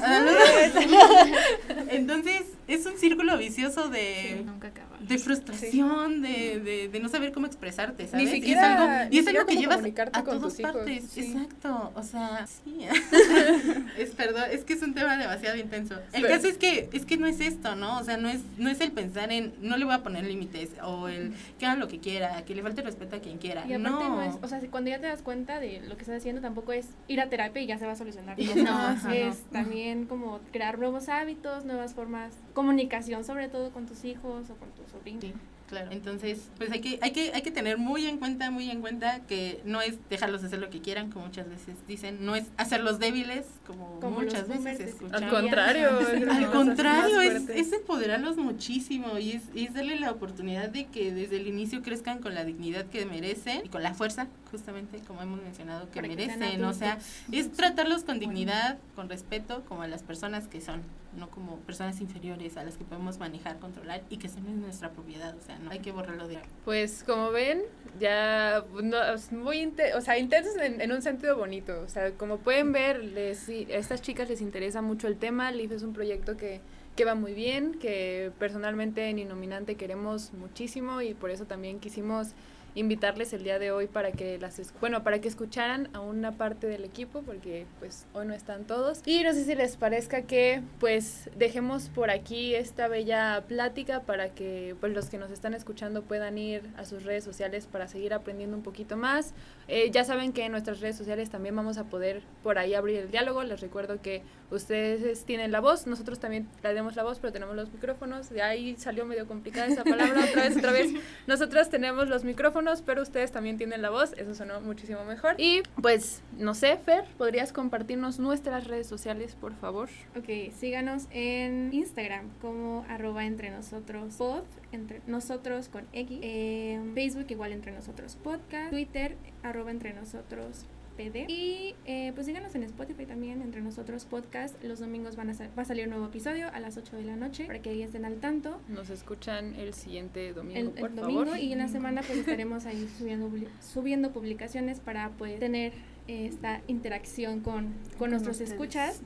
Entonces, 1.90 2.44
es 2.68 2.86
un 2.86 2.98
círculo 2.98 3.38
vicioso 3.38 3.90
de, 3.90 4.38
sí, 4.38 4.44
nunca 4.46 4.70
acaba. 4.70 4.98
de 5.00 5.18
frustración, 5.18 6.14
sí. 6.16 6.22
de, 6.22 6.60
de, 6.60 6.88
de, 6.88 7.00
no 7.00 7.10
saber 7.10 7.34
cómo 7.34 7.48
expresarte, 7.48 8.08
¿sabes? 8.08 8.26
Ni 8.26 8.32
siquiera, 8.32 8.62
y 8.62 8.72
es 8.72 8.78
algo, 8.80 9.16
y 9.16 9.20
es 9.20 9.28
algo 9.28 9.46
que 9.46 9.58
llevas 9.58 9.82
a 10.14 10.24
todas 10.24 10.62
partes. 10.62 11.04
Sí. 11.12 11.34
Exacto, 11.34 11.92
o 11.96 12.04
sea, 12.04 12.48
sí. 12.48 12.86
es, 13.98 14.12
perdón, 14.12 14.46
es 14.52 14.64
que 14.64 14.74
es 14.74 14.82
un 14.82 14.94
tema 14.94 15.18
demasiado 15.18 15.58
intenso. 15.58 15.96
El 16.14 16.26
caso 16.28 16.48
es 16.48 16.58
que, 16.58 16.90
es 16.94 17.06
que 17.06 17.18
no 17.18 17.28
es 17.28 17.42
esto, 17.42 17.76
¿no? 17.76 18.00
O 18.00 18.04
sea, 18.04 18.18
no 18.18 18.30
es, 18.30 18.40
no 18.58 18.70
es 18.70 18.80
el 18.80 18.92
pensar 18.92 19.32
en, 19.32 19.54
no 19.62 19.76
le 19.78 19.86
voy 19.86 19.94
a 19.94 20.04
poner 20.04 20.24
límites, 20.24 20.70
o 20.84 21.01
el 21.08 21.34
que 21.60 21.66
haga 21.66 21.76
lo 21.76 21.88
que 21.88 22.00
quiera, 22.00 22.44
que 22.46 22.56
le 22.56 22.62
falte 22.62 22.82
respeto 22.82 23.16
a 23.16 23.20
quien 23.20 23.38
quiera. 23.38 23.66
Y 23.68 23.74
aparte 23.74 24.04
no. 24.04 24.16
no 24.16 24.22
es, 24.22 24.36
o 24.42 24.48
sea, 24.48 24.60
cuando 24.70 24.90
ya 24.90 25.00
te 25.00 25.08
das 25.08 25.22
cuenta 25.22 25.60
de 25.60 25.82
lo 25.82 25.96
que 25.96 26.02
estás 26.02 26.18
haciendo, 26.18 26.42
tampoco 26.42 26.72
es 26.74 26.90
ir 27.08 27.22
a 27.22 27.30
terapia 27.30 27.62
y 27.62 27.68
ya 27.68 27.78
se 27.78 27.86
va 27.86 27.94
a 27.94 27.96
solucionar. 27.96 28.38
No, 28.52 28.64
no, 28.64 28.72
ajá, 28.72 29.16
es 29.16 29.44
no. 29.46 29.52
también 29.52 30.06
como 30.06 30.40
crear 30.52 30.78
nuevos 30.78 31.10
hábitos, 31.10 31.66
nuevas 31.66 31.94
formas, 31.94 32.34
comunicación 32.54 33.24
sobre 33.24 33.48
todo 33.48 33.72
con 33.72 33.86
tus 33.86 34.04
hijos 34.04 34.50
o 34.50 34.56
con 34.56 34.70
tus 34.72 34.88
sobrinos. 34.92 35.24
Sí. 35.24 35.34
Claro. 35.72 35.90
Entonces, 35.92 36.50
pues 36.58 36.70
hay 36.70 36.82
que, 36.82 37.00
hay 37.02 37.12
que, 37.12 37.32
hay 37.34 37.42
que 37.42 37.50
tener 37.50 37.78
muy 37.78 38.06
en 38.06 38.18
cuenta, 38.18 38.52
muy 38.52 38.70
en 38.70 38.82
cuenta 38.82 39.22
que 39.22 39.62
no 39.64 39.82
es 39.82 39.98
dejarlos 40.10 40.44
hacer 40.44 40.60
lo 40.60 40.70
que 40.70 40.82
quieran, 40.82 41.10
como 41.10 41.28
muchas 41.28 41.48
veces 41.48 41.78
dicen, 41.88 42.26
no 42.26 42.36
es 42.36 42.44
hacerlos 42.58 43.00
débiles, 43.00 43.46
como, 43.66 44.02
Como 44.02 44.20
muchas 44.20 44.50
veces 44.50 44.78
decían. 44.78 45.16
Al 45.16 45.24
escuchamos. 45.24 45.32
contrario. 45.32 45.90
Al 46.30 46.52
contrario, 46.52 47.22
es, 47.22 47.48
es 47.48 47.72
empoderarlos 47.72 48.36
muchísimo 48.36 49.18
y 49.18 49.32
es, 49.32 49.44
es 49.56 49.74
darle 49.74 49.98
la 49.98 50.12
oportunidad 50.12 50.68
de 50.68 50.88
que 50.88 51.14
desde 51.14 51.38
el 51.38 51.48
inicio 51.48 51.82
crezcan 51.82 52.20
con 52.20 52.36
la 52.36 52.44
dignidad 52.44 52.86
que 52.88 53.06
merecen 53.06 53.62
y 53.64 53.70
con 53.70 53.82
la 53.82 53.94
fuerza, 53.94 54.28
justamente 54.52 55.00
como 55.08 55.22
hemos 55.22 55.42
mencionado, 55.42 55.90
que 55.90 56.02
Para 56.02 56.10
que 56.10 56.26
sean 56.26 56.40
merecen. 56.40 56.66
O 56.66 56.74
sea, 56.74 57.00
es 57.32 57.50
tratarlos 57.54 58.04
con 58.04 58.20
dignidad, 58.20 58.78
con 58.94 59.08
respeto, 59.08 59.64
como 59.70 59.84
a 59.84 59.88
las 59.88 60.04
personas 60.04 60.50
que 60.50 60.60
son, 60.60 60.82
no 61.18 61.30
como 61.30 61.58
personas 61.58 62.00
inferiores 62.02 62.58
a 62.58 62.64
las 62.64 62.78
que 62.78 62.84
podemos 62.84 63.20
manejar, 63.20 63.60
controlar 63.60 64.02
y 64.10 64.18
que 64.18 64.30
son 64.30 64.46
en 64.48 64.62
nuestra 64.62 64.92
propiedad. 64.92 65.36
O 65.36 65.42
sea, 65.42 65.58
no 65.60 65.72
hay 65.72 65.80
que 65.80 65.92
borrarlo 65.92 66.28
de 66.28 66.40
Pues 66.66 67.04
como 67.04 67.32
ven, 67.32 67.62
ya 68.00 68.64
no, 68.82 69.04
es 69.14 69.32
muy 69.32 69.74
o 69.96 70.02
sea, 70.02 70.18
intensos 70.18 70.56
en, 70.58 70.92
un 70.92 71.02
sentido 71.02 71.36
bonito. 71.38 71.82
O 71.82 71.90
sea, 71.90 72.12
como 72.12 72.38
pueden 72.38 72.72
ver, 72.72 73.04
les, 73.04 73.50
a 73.50 73.54
estas 73.54 74.02
chicas 74.02 74.30
les 74.30 74.42
interesa 74.42 74.82
mucho 74.82 75.08
el 75.08 75.18
tema. 75.18 75.52
LIF 75.52 75.72
es 75.72 75.84
un 75.84 75.94
proyecto 75.94 76.38
que, 76.38 76.62
que 76.96 77.06
va 77.06 77.16
muy 77.16 77.34
bien, 77.34 77.74
que 77.80 78.32
personalmente 78.40 79.10
en 79.10 79.20
Inominante 79.20 79.76
queremos 79.76 80.34
muchísimo 80.34 81.02
y 81.02 81.14
por 81.14 81.30
eso 81.32 81.46
también 81.46 81.80
quisimos 81.80 82.34
invitarles 82.76 83.34
el 83.34 83.44
día 83.44 83.60
de 83.60 83.72
hoy 83.72 83.88
para 83.88 84.12
que 84.12 84.38
las 84.40 84.60
bueno 84.80 85.04
para 85.04 85.20
que 85.20 85.28
escucharan 85.28 85.90
a 85.94 86.00
una 86.00 86.32
parte 86.34 86.68
del 86.68 86.84
equipo 86.84 87.22
porque 87.22 87.66
pues 87.80 88.06
hoy 88.14 88.26
no 88.26 88.34
están 88.34 88.66
todos. 88.66 89.02
Y 89.06 89.24
no 89.24 89.34
sé 89.34 89.46
si 89.46 89.56
les 89.56 89.78
parezca 89.78 90.24
que 90.24 90.62
pues 90.80 91.30
dejemos 91.36 91.90
por 91.90 92.10
aquí 92.10 92.56
esta 92.56 92.88
bella 92.88 93.44
plática 93.48 94.02
para 94.02 94.30
que 94.30 94.76
pues 94.80 94.94
los 94.94 95.10
que 95.10 95.18
nos 95.18 95.32
están 95.32 95.54
escuchando 95.54 96.02
puedan 96.04 96.38
ir 96.38 96.64
a 96.78 96.86
sus 96.86 97.04
redes 97.04 97.24
sociales 97.24 97.68
para 97.68 97.88
seguir 97.88 98.14
aprendiendo 98.14 98.56
un 98.56 98.64
poquito 98.64 98.98
más. 98.98 99.34
Eh, 99.68 99.90
ya 99.92 100.04
saben 100.04 100.34
que 100.34 100.46
en 100.46 100.52
nuestras 100.52 100.80
redes 100.80 100.98
sociales 100.98 101.30
también 101.30 101.56
vamos 101.56 101.78
a 101.78 101.86
poder 101.86 102.22
por 102.44 102.58
ahí 102.58 102.74
abrir 102.74 102.98
el 102.98 103.12
diálogo. 103.12 103.44
Les 103.44 103.62
recuerdo 103.62 104.02
que 104.02 104.22
ustedes 104.50 105.26
tienen 105.26 105.52
la 105.52 105.60
voz 105.60 105.88
nosotros 105.88 106.20
también 106.20 106.48
tenemos 106.62 106.96
la 106.96 107.04
voz 107.04 107.20
pero 107.20 107.34
tenemos 107.34 107.56
los 107.56 107.72
micrófonos. 107.72 108.30
De 108.30 108.42
ahí 108.42 108.76
salió 108.78 109.06
medio 109.06 109.28
complicada 109.28 109.68
esa 109.68 109.84
palabra 109.84 110.24
otra 110.24 110.44
vez 110.44 110.58
otra 110.58 110.72
vez. 110.72 110.92
Nosotros 111.28 111.70
tenemos 111.70 112.08
los 112.08 112.24
micrófonos, 112.24 112.52
pero 112.86 113.02
ustedes 113.02 113.32
también 113.32 113.58
tienen 113.58 113.82
la 113.82 113.90
voz, 113.90 114.14
eso 114.18 114.36
sonó 114.36 114.62
muchísimo 114.62 115.04
mejor. 115.06 115.36
Y 115.38 115.64
pues, 115.82 116.22
no 116.38 116.54
sé, 116.54 116.78
Fer, 116.78 117.06
¿podrías 117.18 117.52
compartirnos 117.52 118.20
nuestras 118.20 118.68
redes 118.68 118.88
sociales, 118.88 119.36
por 119.40 119.54
favor? 119.56 119.90
Ok, 120.16 120.54
síganos 120.54 121.08
en 121.12 121.74
Instagram 121.74 122.30
como 122.42 122.86
arroba 122.88 123.26
entre 123.26 123.50
nosotros 123.50 124.16
pod, 124.16 124.44
entre 124.72 125.02
nosotros 125.08 125.70
con 125.70 125.86
X, 125.94 126.20
eh, 126.22 126.80
Facebook 126.94 127.26
igual 127.30 127.52
entre 127.52 127.72
nosotros 127.72 128.16
podcast, 128.24 128.70
Twitter 128.70 129.16
arroba 129.44 129.72
entre 129.72 129.94
nosotros 129.94 130.66
PD 131.10 131.26
y 131.30 131.76
eh, 131.86 132.12
pues 132.14 132.28
síganos 132.28 132.54
en 132.56 132.64
Spotify 132.64 133.06
también 133.06 133.42
entre 133.42 133.62
nosotros 133.62 134.06
podcast. 134.06 134.62
Los 134.64 134.80
domingos 134.80 135.16
van 135.16 135.30
a 135.30 135.34
sal- 135.34 135.50
va 135.58 135.64
a 135.64 135.66
salir 135.66 135.86
un 135.86 135.92
nuevo 135.92 136.06
episodio 136.08 136.50
a 136.54 136.60
las 136.60 136.78
8 136.78 136.96
de 136.98 137.04
la 137.06 137.16
noche 137.16 137.46
para 137.46 137.62
que 137.62 137.70
ahí 137.72 137.82
estén 137.82 138.06
al 138.06 138.16
tanto. 138.18 138.62
Nos 138.68 138.90
escuchan 138.90 139.56
el 139.56 139.74
siguiente 139.74 140.34
domingo, 140.34 140.60
El, 140.60 140.70
por 140.70 140.90
el 140.92 140.96
domingo 140.96 141.26
favor. 141.26 141.40
y 141.40 141.52
en 141.54 141.58
la 141.60 141.68
semana 141.68 142.02
pues 142.02 142.20
estaremos 142.20 142.66
ahí 142.66 142.88
subiendo, 142.98 143.32
subiendo 143.62 144.12
publicaciones 144.12 144.80
para 144.80 145.10
pues 145.12 145.40
tener 145.40 145.74
eh, 146.08 146.26
esta 146.26 146.62
interacción 146.68 147.42
con, 147.42 147.74
con 147.98 148.10
nuestros 148.12 148.36
ustedes. 148.36 148.52
escuchas 148.52 149.02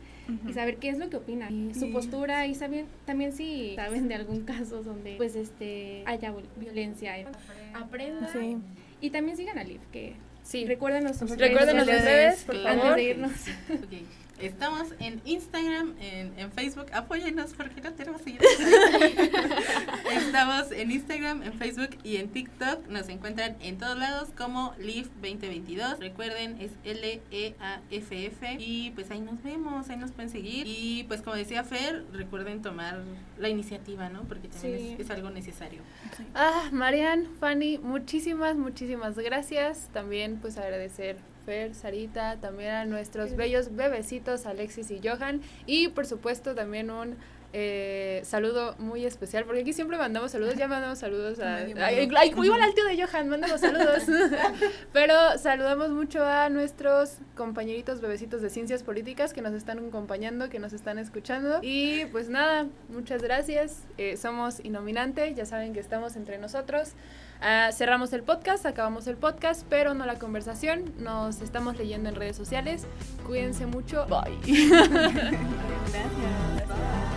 y 0.48 0.54
saber 0.54 0.78
qué 0.78 0.90
es 0.90 0.98
lo 0.98 1.10
que 1.10 1.18
opinan, 1.18 1.70
y 1.70 1.74
su 1.76 1.82
Sí. 1.82 1.92
postura 1.92 2.48
y 2.48 2.56
saben 2.56 2.88
también 3.06 3.32
si 3.32 3.76
saben 3.76 4.08
de 4.08 4.16
algún 4.16 4.42
caso 4.44 4.82
donde 4.82 5.16
pues 5.18 5.36
este 5.36 6.02
haya 6.08 6.34
violencia. 6.60 7.14
Aprendan. 7.74 8.30
Sí. 8.34 8.58
Y 9.02 9.10
también 9.12 9.38
sigan 9.38 9.58
a 9.60 9.64
Liv, 9.64 9.82
que 9.92 10.16
Sí, 10.46 10.66
nuestros 11.04 11.32
recuerden 11.32 11.78
redes 11.88 12.44
por 12.44 12.56
favor. 12.62 12.96
de 12.96 12.96
que 12.96 13.04
irnos. 13.04 13.32
Estamos 14.40 14.88
en 15.00 15.22
Instagram, 15.24 15.96
en, 16.02 16.38
en 16.38 16.52
Facebook. 16.52 16.88
Apóyennos 16.94 17.54
porque 17.54 17.80
no 17.82 17.94
tenemos 17.94 18.22
seguidores. 18.22 18.60
Estamos 20.12 20.72
en 20.72 20.92
Instagram, 20.92 21.42
en 21.44 21.54
Facebook 21.54 21.92
y 22.04 22.18
en 22.18 22.30
TikTok. 22.30 22.88
Nos 22.90 23.08
encuentran 23.08 23.56
en 23.62 23.78
todos 23.78 23.98
lados 23.98 24.30
como 24.38 24.74
Leaf2022. 24.76 26.00
Recuerden, 26.00 26.60
es 26.60 26.72
L-E-A-F-F. 26.84 28.58
Y 28.60 28.92
pues 28.92 29.10
ahí 29.12 29.22
nos 29.22 29.42
vemos, 29.42 29.90
ahí 29.90 29.98
nos 29.98 30.12
pueden 30.12 30.30
seguir. 30.30 30.68
Y 30.68 31.06
pues 31.08 31.22
como 31.22 31.36
decía 31.38 31.64
Fer, 31.64 32.04
recuerden 32.12 32.62
tomar 32.62 33.00
la 33.38 33.48
iniciativa, 33.50 34.10
¿no? 34.10 34.24
Porque 34.24 34.50
también 34.50 34.78
Sí. 34.80 34.94
es, 34.96 35.00
es 35.00 35.10
algo 35.12 35.30
necesario. 35.30 35.82
Ah, 36.34 36.70
Marian, 36.72 37.28
Fanny, 37.40 37.78
muchísimas, 37.78 38.56
muchísimas 38.58 39.16
gracias. 39.18 39.90
También 39.94 40.40
pues 40.42 40.58
agradecer 40.58 41.18
Fer, 41.46 41.74
Sarita, 41.76 42.38
también 42.38 42.72
a 42.72 42.86
nuestros 42.86 43.36
bellos 43.36 43.76
bebecitos 43.76 44.46
Alexis 44.46 44.92
y 44.92 45.00
Johan. 45.04 45.42
Y 45.66 45.90
por 45.90 46.06
supuesto 46.06 46.56
también 46.56 46.90
un 46.90 47.16
eh, 47.58 48.20
saludo 48.26 48.76
muy 48.80 49.06
especial 49.06 49.46
porque 49.46 49.62
aquí 49.62 49.72
siempre 49.72 49.98
mandamos 49.98 50.32
saludos, 50.32 50.56
ya 50.56 50.68
mandamos 50.68 51.00
saludos 51.00 51.40
a... 51.40 51.66
Igual 51.66 52.62
al 52.62 52.74
tío 52.74 52.84
de 52.84 53.02
Johan, 53.02 53.30
mandamos 53.30 53.62
saludos. 53.62 54.04
Pero 54.92 55.38
saludamos 55.38 55.92
mucho 55.92 56.26
a 56.26 56.50
nuestros 56.50 57.20
compañeritos 57.34 58.02
bebecitos 58.02 58.42
de 58.42 58.50
ciencias 58.50 58.84
políticas 58.84 59.32
que 59.32 59.42
nos 59.42 59.54
están 59.54 59.80
acompañando, 59.80 60.50
que 60.50 60.60
nos 60.60 60.74
están 60.74 60.98
escuchando. 60.98 61.60
Y 61.62 62.04
pues 62.08 62.28
nada, 62.28 62.68
muchas 62.90 63.24
gracias. 63.24 63.84
Eh, 63.98 64.18
somos 64.18 64.60
Inominante, 64.66 65.34
ya 65.34 65.46
saben 65.46 65.72
que 65.72 65.80
estamos 65.80 66.18
entre 66.18 66.38
nosotros. 66.38 66.92
Ah, 67.40 67.70
cerramos 67.72 68.12
el 68.12 68.24
podcast, 68.24 68.66
acabamos 68.66 69.08
el 69.08 69.16
podcast, 69.16 69.66
pero 69.70 69.94
no 69.94 70.06
la 70.06 70.20
conversación. 70.20 70.94
Nos 70.98 71.40
estamos 71.40 71.78
leyendo 71.78 72.10
en 72.10 72.16
redes 72.16 72.36
sociales. 72.36 72.86
Cuídense 73.26 73.66
mucho. 73.66 74.06
Bye. 74.08 74.38
Gracias. 75.86 77.15